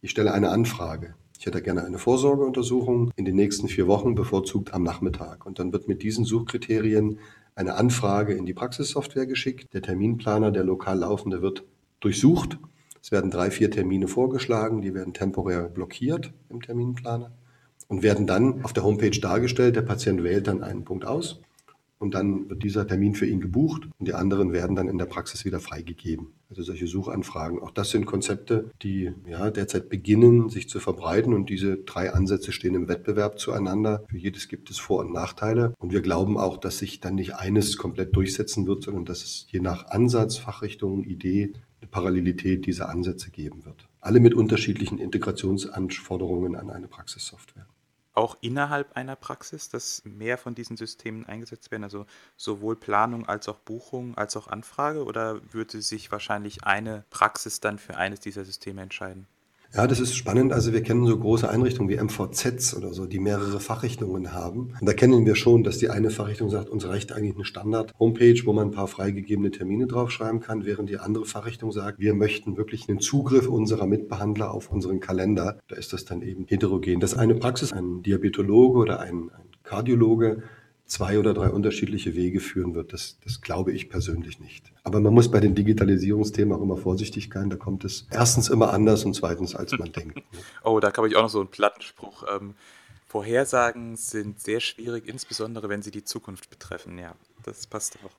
ich 0.00 0.10
stelle 0.10 0.34
eine 0.34 0.48
Anfrage. 0.48 1.14
Ich 1.38 1.46
hätte 1.46 1.62
gerne 1.62 1.84
eine 1.84 1.98
Vorsorgeuntersuchung 1.98 3.12
in 3.14 3.24
den 3.24 3.36
nächsten 3.36 3.68
vier 3.68 3.86
Wochen, 3.86 4.16
bevorzugt 4.16 4.74
am 4.74 4.82
Nachmittag. 4.82 5.46
Und 5.46 5.60
dann 5.60 5.72
wird 5.72 5.86
mit 5.86 6.02
diesen 6.02 6.24
Suchkriterien 6.24 7.20
eine 7.54 7.74
Anfrage 7.74 8.34
in 8.34 8.44
die 8.44 8.52
Praxissoftware 8.52 9.26
geschickt. 9.26 9.72
Der 9.72 9.82
Terminplaner, 9.82 10.50
der 10.50 10.64
lokal 10.64 10.98
laufende, 10.98 11.42
wird 11.42 11.62
durchsucht. 12.00 12.58
Es 13.00 13.12
werden 13.12 13.30
drei, 13.30 13.52
vier 13.52 13.70
Termine 13.70 14.08
vorgeschlagen, 14.08 14.82
die 14.82 14.94
werden 14.94 15.14
temporär 15.14 15.68
blockiert 15.68 16.32
im 16.48 16.60
Terminplaner 16.60 17.30
und 17.88 18.02
werden 18.02 18.26
dann 18.26 18.64
auf 18.64 18.72
der 18.72 18.84
Homepage 18.84 19.18
dargestellt. 19.18 19.76
Der 19.76 19.82
Patient 19.82 20.22
wählt 20.22 20.46
dann 20.46 20.62
einen 20.62 20.84
Punkt 20.84 21.04
aus 21.04 21.40
und 22.04 22.14
dann 22.14 22.50
wird 22.50 22.62
dieser 22.62 22.86
Termin 22.86 23.14
für 23.14 23.26
ihn 23.26 23.40
gebucht 23.40 23.88
und 23.98 24.06
die 24.06 24.14
anderen 24.14 24.52
werden 24.52 24.76
dann 24.76 24.88
in 24.88 24.98
der 24.98 25.06
Praxis 25.06 25.44
wieder 25.44 25.58
freigegeben. 25.58 26.34
Also 26.50 26.62
solche 26.62 26.86
Suchanfragen. 26.86 27.60
Auch 27.60 27.70
das 27.70 27.90
sind 27.90 28.04
Konzepte, 28.04 28.70
die 28.82 29.10
ja, 29.26 29.50
derzeit 29.50 29.88
beginnen, 29.88 30.50
sich 30.50 30.68
zu 30.68 30.80
verbreiten 30.80 31.32
und 31.32 31.48
diese 31.48 31.78
drei 31.78 32.12
Ansätze 32.12 32.52
stehen 32.52 32.74
im 32.74 32.88
Wettbewerb 32.88 33.38
zueinander. 33.38 34.04
Für 34.08 34.18
jedes 34.18 34.48
gibt 34.48 34.70
es 34.70 34.78
Vor- 34.78 35.00
und 35.00 35.12
Nachteile 35.12 35.74
und 35.78 35.92
wir 35.92 36.02
glauben 36.02 36.36
auch, 36.36 36.58
dass 36.58 36.78
sich 36.78 37.00
dann 37.00 37.14
nicht 37.14 37.36
eines 37.36 37.78
komplett 37.78 38.14
durchsetzen 38.14 38.66
wird, 38.66 38.82
sondern 38.82 39.06
dass 39.06 39.24
es 39.24 39.46
je 39.50 39.60
nach 39.60 39.86
Ansatz, 39.86 40.36
Fachrichtung, 40.36 41.04
Idee 41.04 41.54
eine 41.80 41.88
Parallelität 41.90 42.66
dieser 42.66 42.88
Ansätze 42.88 43.30
geben 43.30 43.64
wird. 43.64 43.88
Alle 44.00 44.20
mit 44.20 44.34
unterschiedlichen 44.34 44.98
Integrationsanforderungen 44.98 46.54
an 46.54 46.68
eine 46.68 46.88
Praxissoftware 46.88 47.66
auch 48.14 48.36
innerhalb 48.40 48.96
einer 48.96 49.16
Praxis, 49.16 49.68
dass 49.68 50.02
mehr 50.04 50.38
von 50.38 50.54
diesen 50.54 50.76
Systemen 50.76 51.26
eingesetzt 51.26 51.70
werden, 51.70 51.84
also 51.84 52.06
sowohl 52.36 52.76
Planung 52.76 53.28
als 53.28 53.48
auch 53.48 53.58
Buchung 53.58 54.16
als 54.16 54.36
auch 54.36 54.48
Anfrage, 54.48 55.04
oder 55.04 55.40
würde 55.52 55.82
sich 55.82 56.10
wahrscheinlich 56.12 56.64
eine 56.64 57.04
Praxis 57.10 57.60
dann 57.60 57.78
für 57.78 57.96
eines 57.96 58.20
dieser 58.20 58.44
Systeme 58.44 58.82
entscheiden? 58.82 59.26
Ja, 59.76 59.88
das 59.88 59.98
ist 59.98 60.14
spannend. 60.14 60.52
Also 60.52 60.72
wir 60.72 60.82
kennen 60.82 61.04
so 61.04 61.18
große 61.18 61.50
Einrichtungen 61.50 61.88
wie 61.88 62.00
MVZs 62.00 62.76
oder 62.76 62.92
so, 62.92 63.06
die 63.06 63.18
mehrere 63.18 63.58
Fachrichtungen 63.58 64.32
haben. 64.32 64.72
Und 64.80 64.88
da 64.88 64.92
kennen 64.92 65.26
wir 65.26 65.34
schon, 65.34 65.64
dass 65.64 65.78
die 65.78 65.90
eine 65.90 66.10
Fachrichtung 66.10 66.48
sagt, 66.48 66.68
uns 66.68 66.86
reicht 66.86 67.10
eigentlich 67.10 67.34
eine 67.34 67.44
Standard-Homepage, 67.44 68.40
wo 68.44 68.52
man 68.52 68.68
ein 68.68 68.70
paar 68.70 68.86
freigegebene 68.86 69.50
Termine 69.50 69.88
draufschreiben 69.88 70.38
kann, 70.38 70.64
während 70.64 70.90
die 70.90 70.98
andere 70.98 71.24
Fachrichtung 71.24 71.72
sagt, 71.72 71.98
wir 71.98 72.14
möchten 72.14 72.56
wirklich 72.56 72.88
einen 72.88 73.00
Zugriff 73.00 73.48
unserer 73.48 73.88
Mitbehandler 73.88 74.54
auf 74.54 74.70
unseren 74.70 75.00
Kalender. 75.00 75.58
Da 75.66 75.74
ist 75.74 75.92
das 75.92 76.04
dann 76.04 76.22
eben 76.22 76.44
heterogen. 76.46 77.00
Dass 77.00 77.16
eine 77.16 77.34
Praxis, 77.34 77.72
ein 77.72 78.02
Diabetologe 78.02 78.78
oder 78.78 79.00
ein, 79.00 79.30
ein 79.32 79.48
Kardiologe 79.64 80.44
zwei 80.86 81.18
oder 81.18 81.34
drei 81.34 81.48
unterschiedliche 81.50 82.14
Wege 82.14 82.40
führen 82.40 82.74
wird. 82.74 82.92
Das, 82.92 83.18
das 83.24 83.40
glaube 83.40 83.72
ich 83.72 83.88
persönlich 83.88 84.38
nicht. 84.40 84.72
Aber 84.82 85.00
man 85.00 85.14
muss 85.14 85.30
bei 85.30 85.40
den 85.40 85.54
Digitalisierungsthemen 85.54 86.56
auch 86.56 86.62
immer 86.62 86.76
vorsichtig 86.76 87.30
sein. 87.32 87.50
Da 87.50 87.56
kommt 87.56 87.84
es 87.84 88.06
erstens 88.10 88.48
immer 88.48 88.72
anders 88.72 89.04
und 89.04 89.14
zweitens, 89.14 89.54
als 89.54 89.72
man 89.78 89.92
denkt. 89.96 90.22
Oh, 90.62 90.80
da 90.80 90.92
habe 90.92 91.08
ich 91.08 91.16
auch 91.16 91.22
noch 91.22 91.30
so 91.30 91.40
einen 91.40 91.48
Plattenspruch. 91.48 92.24
Ähm, 92.34 92.54
Vorhersagen 93.06 93.96
sind 93.96 94.40
sehr 94.40 94.60
schwierig, 94.60 95.06
insbesondere 95.06 95.68
wenn 95.68 95.82
sie 95.82 95.90
die 95.90 96.04
Zukunft 96.04 96.50
betreffen. 96.50 96.98
Ja, 96.98 97.14
das 97.44 97.66
passt 97.66 97.96
auch. 98.04 98.10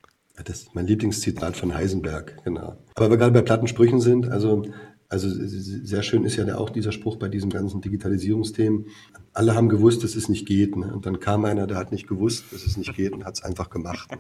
Das 0.44 0.62
ist 0.62 0.76
mein 0.76 0.88
Lieblingszitat 0.88 1.56
von 1.56 1.74
Heisenberg, 1.74 2.44
genau. 2.44 2.78
Aber 2.96 3.10
wir 3.10 3.18
gerade 3.18 3.32
bei 3.32 3.42
Plattensprüchen 3.42 4.02
sind, 4.02 4.30
also 4.30 4.66
also 5.08 5.28
sehr 5.30 6.02
schön 6.02 6.24
ist 6.24 6.36
ja 6.36 6.58
auch 6.58 6.70
dieser 6.70 6.92
Spruch 6.92 7.18
bei 7.18 7.28
diesem 7.28 7.50
ganzen 7.50 7.80
Digitalisierungsthemen. 7.82 8.88
Alle 9.34 9.54
haben 9.54 9.70
gewusst, 9.70 10.04
dass 10.04 10.16
es 10.16 10.30
nicht 10.30 10.48
geht. 10.48 10.76
Ne? 10.76 10.94
Und 10.94 11.06
dann 11.06 11.20
kam 11.20 11.46
einer, 11.46 11.68
der 11.68 11.78
hat 11.78 11.92
nicht 11.92 12.08
gewusst, 12.08 12.46
dass 12.52 12.66
es 12.66 12.76
nicht 12.76 12.96
geht 12.96 13.14
und 13.14 13.24
hat 13.24 13.36
es 13.36 13.44
einfach 13.44 13.70
gemacht. 13.70 14.12
Ne? 14.12 14.18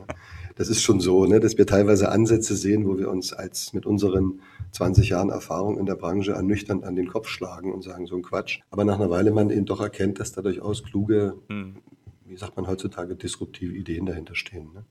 Das 0.55 0.69
ist 0.69 0.81
schon 0.81 0.99
so, 0.99 1.25
ne? 1.25 1.39
dass 1.39 1.57
wir 1.57 1.65
teilweise 1.65 2.09
Ansätze 2.09 2.55
sehen, 2.55 2.85
wo 2.85 2.97
wir 2.97 3.09
uns 3.09 3.33
als 3.33 3.73
mit 3.73 3.85
unseren 3.85 4.41
20 4.71 5.09
Jahren 5.09 5.29
Erfahrung 5.29 5.79
in 5.79 5.85
der 5.85 5.95
Branche 5.95 6.33
ernüchternd 6.33 6.83
an 6.83 6.95
den 6.95 7.07
Kopf 7.07 7.29
schlagen 7.29 7.73
und 7.73 7.83
sagen, 7.83 8.05
so 8.05 8.15
ein 8.15 8.21
Quatsch. 8.21 8.59
Aber 8.69 8.85
nach 8.85 8.99
einer 8.99 9.09
Weile 9.09 9.31
man 9.31 9.49
eben 9.49 9.65
doch 9.65 9.81
erkennt, 9.81 10.19
dass 10.19 10.33
da 10.33 10.41
durchaus 10.41 10.83
kluge, 10.83 11.35
hm. 11.49 11.77
wie 12.25 12.37
sagt 12.37 12.57
man 12.57 12.67
heutzutage, 12.67 13.15
disruptive 13.15 13.73
Ideen 13.73 14.05
dahinter 14.05 14.35
stehen. 14.35 14.69
Ne? 14.73 14.85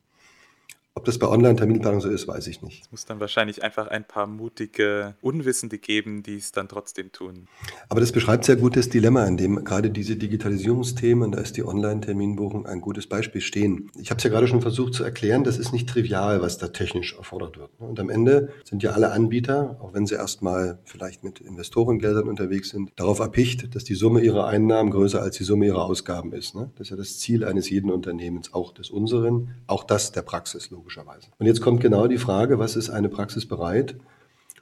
Ob 1.04 1.08
das 1.08 1.18
bei 1.18 1.28
Online-Terminplanung 1.28 2.00
so 2.00 2.08
ist, 2.08 2.26
weiß 2.26 2.46
ich 2.46 2.62
nicht. 2.62 2.84
Es 2.84 2.90
muss 2.90 3.04
dann 3.04 3.20
wahrscheinlich 3.20 3.62
einfach 3.62 3.88
ein 3.88 4.04
paar 4.04 4.26
mutige 4.26 5.16
Unwissende 5.20 5.76
geben, 5.76 6.22
die 6.22 6.36
es 6.36 6.50
dann 6.50 6.66
trotzdem 6.66 7.12
tun. 7.12 7.46
Aber 7.90 8.00
das 8.00 8.10
beschreibt 8.10 8.46
sehr 8.46 8.56
gut 8.56 8.74
das 8.74 8.88
Dilemma, 8.88 9.26
in 9.26 9.36
dem 9.36 9.64
gerade 9.64 9.90
diese 9.90 10.16
Digitalisierungsthemen, 10.16 11.32
da 11.32 11.42
ist 11.42 11.58
die 11.58 11.62
Online-Terminbuchung 11.62 12.64
ein 12.64 12.80
gutes 12.80 13.06
Beispiel 13.06 13.42
stehen. 13.42 13.90
Ich 13.98 14.08
habe 14.08 14.16
es 14.16 14.24
ja 14.24 14.30
gerade 14.30 14.48
schon 14.48 14.62
versucht 14.62 14.94
zu 14.94 15.04
erklären, 15.04 15.44
das 15.44 15.58
ist 15.58 15.74
nicht 15.74 15.90
trivial, 15.90 16.40
was 16.40 16.56
da 16.56 16.68
technisch 16.68 17.14
erfordert 17.14 17.58
wird. 17.58 17.68
Und 17.78 18.00
am 18.00 18.08
Ende 18.08 18.48
sind 18.64 18.82
ja 18.82 18.92
alle 18.92 19.12
Anbieter, 19.12 19.76
auch 19.82 19.92
wenn 19.92 20.06
sie 20.06 20.14
erstmal 20.14 20.78
vielleicht 20.84 21.22
mit 21.22 21.38
Investorengeldern 21.38 22.30
unterwegs 22.30 22.70
sind, 22.70 22.92
darauf 22.96 23.18
erpicht, 23.18 23.74
dass 23.74 23.84
die 23.84 23.94
Summe 23.94 24.22
ihrer 24.22 24.46
Einnahmen 24.46 24.90
größer 24.90 25.20
als 25.20 25.36
die 25.36 25.44
Summe 25.44 25.66
ihrer 25.66 25.84
Ausgaben 25.84 26.32
ist. 26.32 26.54
Das 26.54 26.70
ist 26.78 26.90
ja 26.90 26.96
das 26.96 27.18
Ziel 27.18 27.44
eines 27.44 27.68
jeden 27.68 27.90
Unternehmens, 27.90 28.54
auch 28.54 28.72
des 28.72 28.88
unseren, 28.88 29.50
auch 29.66 29.84
das 29.84 30.10
der 30.10 30.22
Praxis 30.22 30.70
logischerweise. 30.94 31.28
Und 31.38 31.46
jetzt 31.46 31.60
kommt 31.60 31.80
genau 31.80 32.06
die 32.06 32.18
Frage, 32.18 32.58
was 32.58 32.76
ist 32.76 32.90
eine 32.90 33.08
Praxis 33.08 33.46
bereit 33.46 33.96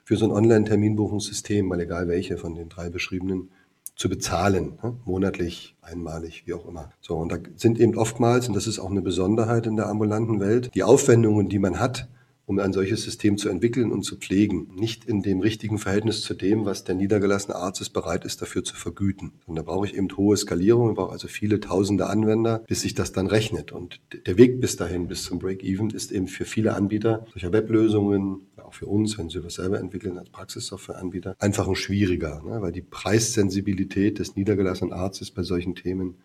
für 0.03 0.17
so 0.17 0.25
ein 0.25 0.31
Online-Terminbuchungssystem, 0.31 1.65
mal 1.65 1.79
egal 1.79 2.07
welche 2.07 2.37
von 2.37 2.55
den 2.55 2.69
drei 2.69 2.89
beschriebenen, 2.89 3.49
zu 3.95 4.09
bezahlen, 4.09 4.79
ne? 4.81 4.95
monatlich, 5.05 5.75
einmalig, 5.81 6.43
wie 6.45 6.53
auch 6.53 6.67
immer. 6.67 6.91
So, 6.99 7.15
und 7.17 7.31
da 7.31 7.37
sind 7.55 7.79
eben 7.79 7.95
oftmals, 7.95 8.47
und 8.47 8.55
das 8.55 8.65
ist 8.65 8.79
auch 8.79 8.89
eine 8.89 9.03
Besonderheit 9.03 9.67
in 9.67 9.75
der 9.75 9.87
ambulanten 9.87 10.39
Welt, 10.39 10.71
die 10.73 10.83
Aufwendungen, 10.83 11.47
die 11.47 11.59
man 11.59 11.79
hat, 11.79 12.09
um 12.45 12.59
ein 12.59 12.73
solches 12.73 13.03
System 13.03 13.37
zu 13.37 13.49
entwickeln 13.49 13.91
und 13.91 14.03
zu 14.03 14.17
pflegen. 14.17 14.69
Nicht 14.75 15.05
in 15.05 15.21
dem 15.21 15.39
richtigen 15.39 15.77
Verhältnis 15.77 16.21
zu 16.21 16.33
dem, 16.33 16.65
was 16.65 16.83
der 16.83 16.95
niedergelassene 16.95 17.55
Arzt 17.55 17.81
ist 17.81 17.91
bereit 17.91 18.25
ist, 18.25 18.41
dafür 18.41 18.63
zu 18.63 18.75
vergüten. 18.75 19.31
Und 19.45 19.55
da 19.55 19.61
brauche 19.61 19.85
ich 19.85 19.95
eben 19.95 20.09
hohe 20.17 20.35
Skalierung, 20.35 20.89
ich 20.89 20.95
brauche 20.95 21.11
also 21.11 21.27
viele 21.27 21.59
tausende 21.59 22.07
Anwender, 22.07 22.63
bis 22.67 22.81
sich 22.81 22.93
das 22.93 23.13
dann 23.13 23.27
rechnet. 23.27 23.71
Und 23.71 24.01
der 24.25 24.37
Weg 24.37 24.59
bis 24.59 24.75
dahin, 24.75 25.07
bis 25.07 25.23
zum 25.23 25.39
Break-Even, 25.39 25.89
ist 25.91 26.11
eben 26.11 26.27
für 26.27 26.45
viele 26.45 26.75
Anbieter 26.75 27.25
solcher 27.31 27.53
Weblösungen, 27.53 28.47
auch 28.57 28.73
für 28.73 28.87
uns, 28.87 29.17
wenn 29.17 29.29
sie 29.29 29.43
was 29.43 29.55
selber 29.55 29.79
entwickeln 29.79 30.17
als 30.17 30.29
Praxissoftwareanbieter, 30.29 31.35
einfach 31.39 31.67
ein 31.67 31.75
schwieriger, 31.75 32.41
ne? 32.43 32.61
weil 32.61 32.71
die 32.71 32.81
Preissensibilität 32.81 34.19
des 34.19 34.35
niedergelassenen 34.35 34.93
Arztes 34.93 35.31
bei 35.31 35.43
solchen 35.43 35.75
Themen 35.75 36.15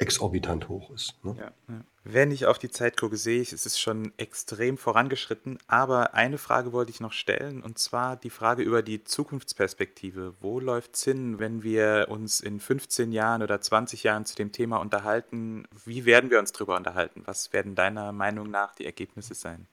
exorbitant 0.00 0.68
hoch 0.68 0.90
ist. 0.90 1.14
Ne? 1.22 1.36
Ja, 1.38 1.52
ja. 1.68 1.84
Wenn 2.02 2.30
ich 2.30 2.46
auf 2.46 2.58
die 2.58 2.70
Zeit 2.70 2.96
gucke, 2.96 3.18
sehe 3.18 3.42
ich, 3.42 3.52
es 3.52 3.66
ist 3.66 3.78
schon 3.78 4.12
extrem 4.16 4.78
vorangeschritten. 4.78 5.58
Aber 5.66 6.14
eine 6.14 6.38
Frage 6.38 6.72
wollte 6.72 6.90
ich 6.90 7.00
noch 7.00 7.12
stellen, 7.12 7.62
und 7.62 7.78
zwar 7.78 8.16
die 8.16 8.30
Frage 8.30 8.62
über 8.62 8.82
die 8.82 9.04
Zukunftsperspektive. 9.04 10.34
Wo 10.40 10.60
läuft 10.60 10.94
es 10.94 11.04
hin, 11.04 11.38
wenn 11.38 11.62
wir 11.62 12.06
uns 12.08 12.40
in 12.40 12.58
15 12.58 13.12
Jahren 13.12 13.42
oder 13.42 13.60
20 13.60 14.02
Jahren 14.02 14.24
zu 14.24 14.34
dem 14.34 14.50
Thema 14.50 14.78
unterhalten? 14.78 15.68
Wie 15.84 16.06
werden 16.06 16.30
wir 16.30 16.38
uns 16.38 16.52
darüber 16.52 16.76
unterhalten? 16.76 17.22
Was 17.26 17.52
werden 17.52 17.74
deiner 17.74 18.12
Meinung 18.12 18.50
nach 18.50 18.74
die 18.74 18.86
Ergebnisse 18.86 19.34
sein? 19.34 19.66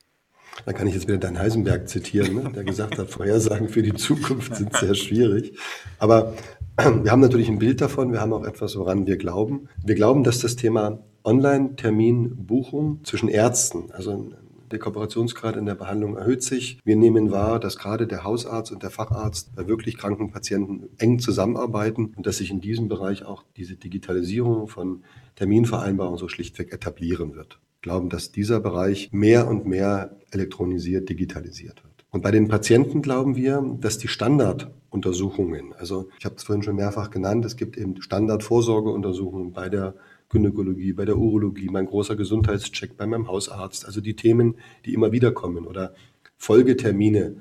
Da 0.66 0.74
kann 0.74 0.88
ich 0.88 0.96
jetzt 0.96 1.08
wieder 1.08 1.18
deinen 1.18 1.40
Heisenberg 1.40 1.88
zitieren, 1.88 2.34
ne? 2.34 2.52
der 2.52 2.64
gesagt 2.64 2.98
hat, 2.98 3.10
Vorhersagen 3.10 3.70
für 3.70 3.84
die 3.84 3.94
Zukunft 3.94 4.56
sind 4.56 4.76
sehr 4.76 4.96
schwierig. 4.96 5.58
Aber 6.00 6.34
wir 7.04 7.12
haben 7.12 7.22
natürlich 7.22 7.50
ein 7.50 7.58
Bild 7.58 7.82
davon, 7.82 8.12
wir 8.12 8.22
haben 8.22 8.34
auch 8.34 8.46
etwas, 8.46 8.78
woran 8.78 9.08
wir 9.08 9.18
glauben. 9.18 9.68
Wir 9.84 9.96
glauben, 9.96 10.24
dass 10.24 10.40
das 10.40 10.56
Thema 10.56 11.00
Online-Terminbuchung 11.24 13.04
zwischen 13.04 13.30
Ärzten, 13.30 13.92
also 13.92 14.32
der 14.70 14.78
Kooperationsgrad 14.78 15.56
in 15.56 15.66
der 15.66 15.74
Behandlung 15.74 16.18
erhöht 16.18 16.44
sich. 16.44 16.80
Wir 16.84 16.96
nehmen 16.96 17.32
wahr, 17.32 17.60
dass 17.60 17.78
gerade 17.78 18.06
der 18.06 18.24
Hausarzt 18.24 18.72
und 18.72 18.84
der 18.84 18.92
Facharzt 18.92 19.56
bei 19.56 19.68
wirklich 19.68 19.98
kranken 19.98 20.30
Patienten 20.30 20.90
eng 21.00 21.20
zusammenarbeiten 21.20 22.14
und 22.16 22.28
dass 22.28 22.38
sich 22.38 22.52
in 22.52 22.62
diesem 22.62 22.90
Bereich 22.90 23.26
auch 23.26 23.44
diese 23.56 23.76
Digitalisierung 23.76 24.68
von 24.68 25.04
Terminvereinbarungen 25.36 26.20
so 26.20 26.28
schlichtweg 26.28 26.74
etablieren 26.74 27.34
wird. 27.34 27.60
Wir 27.82 27.94
glauben, 27.94 28.10
dass 28.10 28.32
dieser 28.32 28.60
Bereich 28.60 29.10
mehr 29.12 29.48
und 29.48 29.66
mehr 29.66 30.18
elektronisiert, 30.32 31.10
digitalisiert 31.10 31.84
wird. 31.84 31.97
Und 32.18 32.24
bei 32.24 32.32
den 32.32 32.48
Patienten 32.48 33.04
glauben 33.04 33.36
wir, 33.36 33.64
dass 33.80 34.00
die 34.00 34.08
Standarduntersuchungen, 34.08 35.74
also 35.78 36.10
ich 36.18 36.26
habe 36.26 36.34
es 36.34 36.44
vorhin 36.46 36.64
schon 36.64 36.76
mehrfach 36.76 37.12
genannt, 37.12 37.46
es 37.46 37.58
gibt 37.58 37.78
eben 37.78 38.02
Standardvorsorgeuntersuchungen 38.02 39.54
bei 39.54 39.70
der 39.70 39.94
Gynäkologie, 40.30 40.94
bei 40.94 41.06
der 41.06 41.20
Urologie, 41.20 41.70
mein 41.70 41.86
großer 41.86 42.16
Gesundheitscheck 42.16 42.98
bei 42.98 43.06
meinem 43.06 43.28
Hausarzt. 43.28 43.86
Also 43.86 44.02
die 44.02 44.16
Themen, 44.16 44.56
die 44.84 44.96
immer 44.96 45.12
wieder 45.12 45.32
kommen 45.32 45.68
oder 45.68 45.94
Folgetermine, 46.38 47.36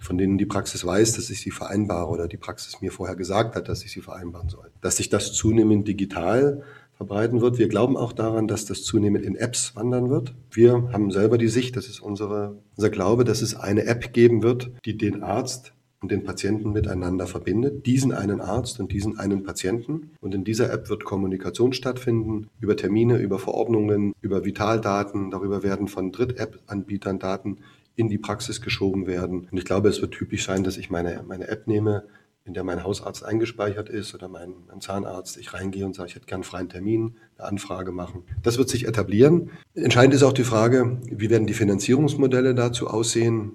von 0.00 0.16
denen 0.16 0.38
die 0.38 0.46
Praxis 0.46 0.86
weiß, 0.86 1.12
dass 1.16 1.28
ich 1.28 1.42
sie 1.42 1.50
vereinbare 1.50 2.08
oder 2.08 2.26
die 2.26 2.38
Praxis 2.38 2.80
mir 2.80 2.92
vorher 2.92 3.16
gesagt 3.16 3.56
hat, 3.56 3.68
dass 3.68 3.84
ich 3.84 3.92
sie 3.92 4.00
vereinbaren 4.00 4.48
soll. 4.48 4.70
Dass 4.80 4.96
sich 4.96 5.10
das 5.10 5.34
zunehmend 5.34 5.86
digital 5.86 6.62
verbreiten 6.96 7.40
wird. 7.40 7.58
Wir 7.58 7.68
glauben 7.68 7.96
auch 7.96 8.12
daran, 8.12 8.48
dass 8.48 8.64
das 8.64 8.84
zunehmend 8.84 9.24
in 9.24 9.36
Apps 9.36 9.74
wandern 9.76 10.10
wird. 10.10 10.34
Wir 10.50 10.90
haben 10.92 11.10
selber 11.10 11.38
die 11.38 11.48
Sicht, 11.48 11.76
das 11.76 11.86
ist 11.86 12.00
unsere, 12.00 12.56
unser 12.76 12.90
Glaube, 12.90 13.24
dass 13.24 13.42
es 13.42 13.54
eine 13.54 13.84
App 13.84 14.12
geben 14.12 14.42
wird, 14.42 14.70
die 14.84 14.96
den 14.96 15.22
Arzt 15.22 15.72
und 16.04 16.10
den 16.10 16.22
Patienten 16.22 16.72
miteinander 16.72 17.26
verbindet, 17.26 17.86
diesen 17.86 18.12
einen 18.12 18.42
Arzt 18.42 18.78
und 18.78 18.92
diesen 18.92 19.18
einen 19.18 19.42
Patienten. 19.42 20.10
Und 20.20 20.34
in 20.34 20.44
dieser 20.44 20.70
App 20.70 20.90
wird 20.90 21.04
Kommunikation 21.04 21.72
stattfinden 21.72 22.48
über 22.60 22.76
Termine, 22.76 23.16
über 23.16 23.38
Verordnungen, 23.38 24.12
über 24.20 24.44
Vitaldaten. 24.44 25.30
Darüber 25.30 25.62
werden 25.62 25.88
von 25.88 26.12
Dritt-App-Anbietern 26.12 27.18
Daten 27.18 27.58
in 27.96 28.08
die 28.08 28.18
Praxis 28.18 28.60
geschoben 28.60 29.06
werden. 29.06 29.48
Und 29.50 29.56
ich 29.56 29.64
glaube, 29.64 29.88
es 29.88 30.02
wird 30.02 30.12
typisch 30.12 30.44
sein, 30.44 30.62
dass 30.62 30.76
ich 30.76 30.90
meine, 30.90 31.24
meine 31.26 31.48
App 31.48 31.66
nehme, 31.66 32.04
in 32.44 32.52
der 32.52 32.64
mein 32.64 32.84
Hausarzt 32.84 33.24
eingespeichert 33.24 33.88
ist 33.88 34.14
oder 34.14 34.28
mein, 34.28 34.54
mein, 34.68 34.80
Zahnarzt, 34.80 35.38
ich 35.38 35.54
reingehe 35.54 35.86
und 35.86 35.94
sage, 35.94 36.10
ich 36.10 36.14
hätte 36.14 36.26
gern 36.26 36.36
einen 36.36 36.44
freien 36.44 36.68
Termin, 36.68 37.16
eine 37.38 37.48
Anfrage 37.48 37.90
machen. 37.90 38.24
Das 38.42 38.58
wird 38.58 38.68
sich 38.68 38.86
etablieren. 38.86 39.50
Entscheidend 39.74 40.14
ist 40.14 40.22
auch 40.22 40.32
die 40.34 40.44
Frage, 40.44 40.98
wie 41.10 41.30
werden 41.30 41.46
die 41.46 41.54
Finanzierungsmodelle 41.54 42.54
dazu 42.54 42.88
aussehen? 42.88 43.52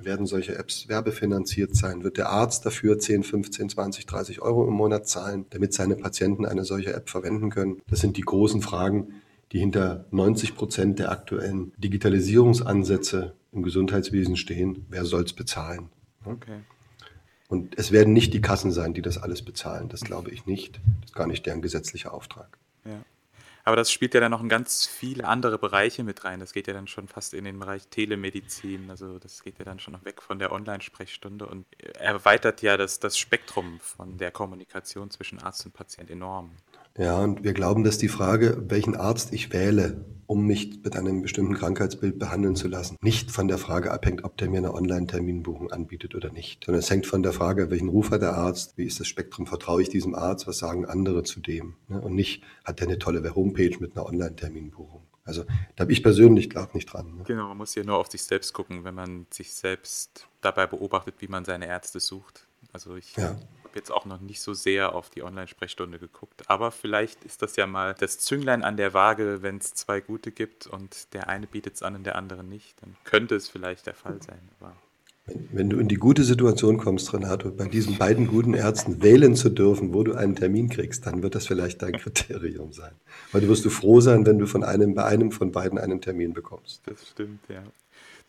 Werden 0.00 0.26
solche 0.26 0.56
Apps 0.56 0.88
werbefinanziert 0.88 1.74
sein? 1.74 2.04
Wird 2.04 2.16
der 2.16 2.30
Arzt 2.30 2.64
dafür 2.64 2.98
10, 2.98 3.24
15, 3.24 3.68
20, 3.68 4.06
30 4.06 4.40
Euro 4.40 4.66
im 4.66 4.74
Monat 4.74 5.08
zahlen, 5.08 5.46
damit 5.50 5.74
seine 5.74 5.96
Patienten 5.96 6.46
eine 6.46 6.64
solche 6.64 6.94
App 6.94 7.10
verwenden 7.10 7.50
können? 7.50 7.82
Das 7.88 8.00
sind 8.00 8.16
die 8.16 8.22
großen 8.22 8.62
Fragen, 8.62 9.08
die 9.52 9.58
hinter 9.58 10.06
90 10.12 10.54
Prozent 10.54 11.00
der 11.00 11.10
aktuellen 11.10 11.72
Digitalisierungsansätze 11.78 13.34
im 13.52 13.62
Gesundheitswesen 13.62 14.36
stehen. 14.36 14.86
Wer 14.88 15.04
soll 15.04 15.24
es 15.24 15.32
bezahlen? 15.32 15.90
Okay. 16.24 16.60
Und 17.50 17.76
es 17.76 17.90
werden 17.90 18.12
nicht 18.12 18.32
die 18.32 18.40
Kassen 18.40 18.70
sein, 18.70 18.94
die 18.94 19.02
das 19.02 19.18
alles 19.18 19.44
bezahlen. 19.44 19.88
Das 19.88 20.02
glaube 20.02 20.30
ich 20.30 20.46
nicht. 20.46 20.80
Das 21.00 21.10
ist 21.10 21.14
gar 21.16 21.26
nicht 21.26 21.44
deren 21.46 21.60
gesetzlicher 21.60 22.14
Auftrag. 22.14 22.56
Ja. 22.84 23.02
Aber 23.64 23.74
das 23.74 23.90
spielt 23.90 24.14
ja 24.14 24.20
dann 24.20 24.30
noch 24.30 24.40
in 24.40 24.48
ganz 24.48 24.86
viele 24.86 25.26
andere 25.26 25.58
Bereiche 25.58 26.04
mit 26.04 26.24
rein. 26.24 26.38
Das 26.38 26.52
geht 26.52 26.68
ja 26.68 26.72
dann 26.72 26.86
schon 26.86 27.08
fast 27.08 27.34
in 27.34 27.44
den 27.44 27.58
Bereich 27.58 27.88
Telemedizin. 27.88 28.88
Also 28.88 29.18
das 29.18 29.42
geht 29.42 29.58
ja 29.58 29.64
dann 29.64 29.80
schon 29.80 29.92
noch 29.94 30.04
weg 30.04 30.22
von 30.22 30.38
der 30.38 30.52
Online-Sprechstunde 30.52 31.44
und 31.44 31.66
erweitert 31.98 32.62
ja 32.62 32.76
das, 32.76 33.00
das 33.00 33.18
Spektrum 33.18 33.80
von 33.80 34.16
der 34.16 34.30
Kommunikation 34.30 35.10
zwischen 35.10 35.40
Arzt 35.40 35.66
und 35.66 35.72
Patient 35.72 36.08
enorm. 36.08 36.52
Ja, 37.00 37.18
und 37.18 37.44
wir 37.44 37.54
glauben, 37.54 37.82
dass 37.82 37.96
die 37.96 38.08
Frage, 38.08 38.62
welchen 38.68 38.94
Arzt 38.94 39.32
ich 39.32 39.54
wähle, 39.54 40.04
um 40.26 40.46
mich 40.46 40.82
mit 40.84 40.96
einem 40.96 41.22
bestimmten 41.22 41.54
Krankheitsbild 41.54 42.18
behandeln 42.18 42.56
zu 42.56 42.68
lassen, 42.68 42.98
nicht 43.00 43.30
von 43.30 43.48
der 43.48 43.56
Frage 43.56 43.90
abhängt, 43.90 44.22
ob 44.22 44.36
der 44.36 44.50
mir 44.50 44.58
eine 44.58 44.74
Online-Terminbuchung 44.74 45.72
anbietet 45.72 46.14
oder 46.14 46.30
nicht, 46.30 46.62
sondern 46.62 46.80
es 46.80 46.90
hängt 46.90 47.06
von 47.06 47.22
der 47.22 47.32
Frage, 47.32 47.70
welchen 47.70 47.88
Ruf 47.88 48.10
hat 48.10 48.20
der 48.20 48.34
Arzt, 48.34 48.76
wie 48.76 48.84
ist 48.84 49.00
das 49.00 49.08
Spektrum, 49.08 49.46
vertraue 49.46 49.80
ich 49.80 49.88
diesem 49.88 50.14
Arzt, 50.14 50.46
was 50.46 50.58
sagen 50.58 50.84
andere 50.84 51.22
zu 51.22 51.40
dem 51.40 51.76
ne? 51.88 52.02
und 52.02 52.14
nicht, 52.14 52.42
hat 52.66 52.80
der 52.80 52.88
eine 52.88 52.98
tolle 52.98 53.34
Homepage 53.34 53.78
mit 53.80 53.96
einer 53.96 54.04
Online-Terminbuchung. 54.04 55.00
Also 55.24 55.44
da 55.76 55.84
habe 55.84 55.92
ich 55.92 56.02
persönlich 56.02 56.50
glaube 56.50 56.72
nicht 56.74 56.92
dran. 56.92 57.16
Ne? 57.16 57.24
Genau, 57.24 57.48
man 57.48 57.56
muss 57.56 57.74
ja 57.74 57.82
nur 57.82 57.96
auf 57.96 58.10
sich 58.10 58.24
selbst 58.24 58.52
gucken, 58.52 58.84
wenn 58.84 58.94
man 58.94 59.26
sich 59.30 59.54
selbst 59.54 60.26
dabei 60.42 60.66
beobachtet, 60.66 61.14
wie 61.20 61.28
man 61.28 61.46
seine 61.46 61.66
Ärzte 61.66 61.98
sucht. 61.98 62.46
Also 62.74 62.94
ich 62.96 63.16
ja 63.16 63.38
habe 63.70 63.78
jetzt 63.78 63.92
auch 63.92 64.04
noch 64.04 64.20
nicht 64.20 64.40
so 64.40 64.52
sehr 64.52 64.94
auf 64.94 65.10
die 65.10 65.22
Online-Sprechstunde 65.22 65.98
geguckt, 65.98 66.42
aber 66.48 66.72
vielleicht 66.72 67.24
ist 67.24 67.40
das 67.40 67.54
ja 67.54 67.66
mal 67.66 67.94
das 67.98 68.18
Zünglein 68.18 68.64
an 68.64 68.76
der 68.76 68.94
Waage, 68.94 69.42
wenn 69.42 69.58
es 69.58 69.74
zwei 69.74 70.00
gute 70.00 70.32
gibt 70.32 70.66
und 70.66 71.14
der 71.14 71.28
eine 71.28 71.46
bietet 71.46 71.74
es 71.74 71.82
an 71.82 71.94
und 71.94 72.04
der 72.04 72.16
andere 72.16 72.42
nicht, 72.42 72.82
dann 72.82 72.96
könnte 73.04 73.36
es 73.36 73.48
vielleicht 73.48 73.86
der 73.86 73.94
Fall 73.94 74.20
sein. 74.20 74.40
Aber 74.58 74.74
wenn 75.52 75.70
du 75.70 75.78
in 75.78 75.86
die 75.86 75.96
gute 75.96 76.24
Situation 76.24 76.78
kommst, 76.78 77.14
Renato, 77.14 77.52
bei 77.52 77.68
diesen 77.68 77.96
beiden 77.96 78.26
guten 78.26 78.54
Ärzten 78.54 79.00
wählen 79.02 79.36
zu 79.36 79.50
dürfen, 79.50 79.94
wo 79.94 80.02
du 80.02 80.14
einen 80.14 80.34
Termin 80.34 80.68
kriegst, 80.68 81.06
dann 81.06 81.22
wird 81.22 81.36
das 81.36 81.46
vielleicht 81.46 81.82
dein 81.82 81.92
Kriterium 81.92 82.72
sein. 82.72 82.92
Weil 83.30 83.42
du 83.42 83.48
wirst 83.48 83.64
du 83.64 83.70
froh 83.70 84.00
sein, 84.00 84.26
wenn 84.26 84.40
du 84.40 84.46
von 84.46 84.64
einem, 84.64 84.94
bei 84.94 85.04
einem 85.04 85.30
von 85.30 85.52
beiden 85.52 85.78
einen 85.78 86.00
Termin 86.00 86.32
bekommst. 86.32 86.82
Das 86.86 87.06
stimmt, 87.06 87.40
ja. 87.48 87.62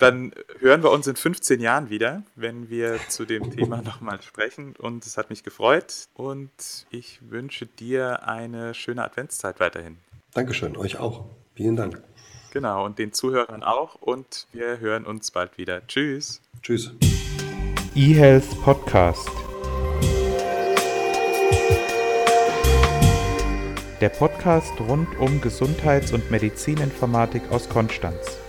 Dann 0.02 0.32
hören 0.58 0.82
wir 0.82 0.90
uns 0.90 1.06
in 1.06 1.16
15 1.16 1.60
Jahren 1.60 1.92
wieder, 1.92 2.24
wenn 2.36 2.72
wir 2.72 3.00
zu 3.08 3.24
dem 3.24 3.52
Thema 3.52 3.82
nochmal 3.86 4.20
sprechen. 4.24 4.74
Und 4.76 5.06
es 5.06 5.16
hat 5.16 5.30
mich 5.30 5.44
gefreut 5.44 6.08
und 6.16 6.50
ich 6.90 7.20
wünsche 7.30 7.68
dir 7.68 8.28
eine 8.28 8.74
schöne 8.74 9.04
Adventszeit 9.04 9.60
weiterhin. 9.60 9.98
Dankeschön, 10.34 10.76
euch 10.76 10.98
auch. 10.98 11.26
Vielen 11.54 11.76
Dank. 11.76 12.02
Genau, 12.52 12.84
und 12.84 12.98
den 12.98 13.14
Zuhörern 13.14 13.62
auch. 13.62 13.94
Und 13.94 14.48
wir 14.54 14.80
hören 14.80 15.06
uns 15.06 15.30
bald 15.30 15.60
wieder. 15.60 15.86
Tschüss. 15.86 16.42
Tschüss. 16.64 16.92
eHealth 17.94 18.60
Podcast. 18.64 19.30
Der 24.02 24.10
Podcast 24.10 24.74
rund 24.80 25.16
um 25.20 25.42
Gesundheits- 25.42 26.12
und 26.12 26.32
Medizininformatik 26.32 27.52
aus 27.52 27.70
Konstanz. 27.70 28.40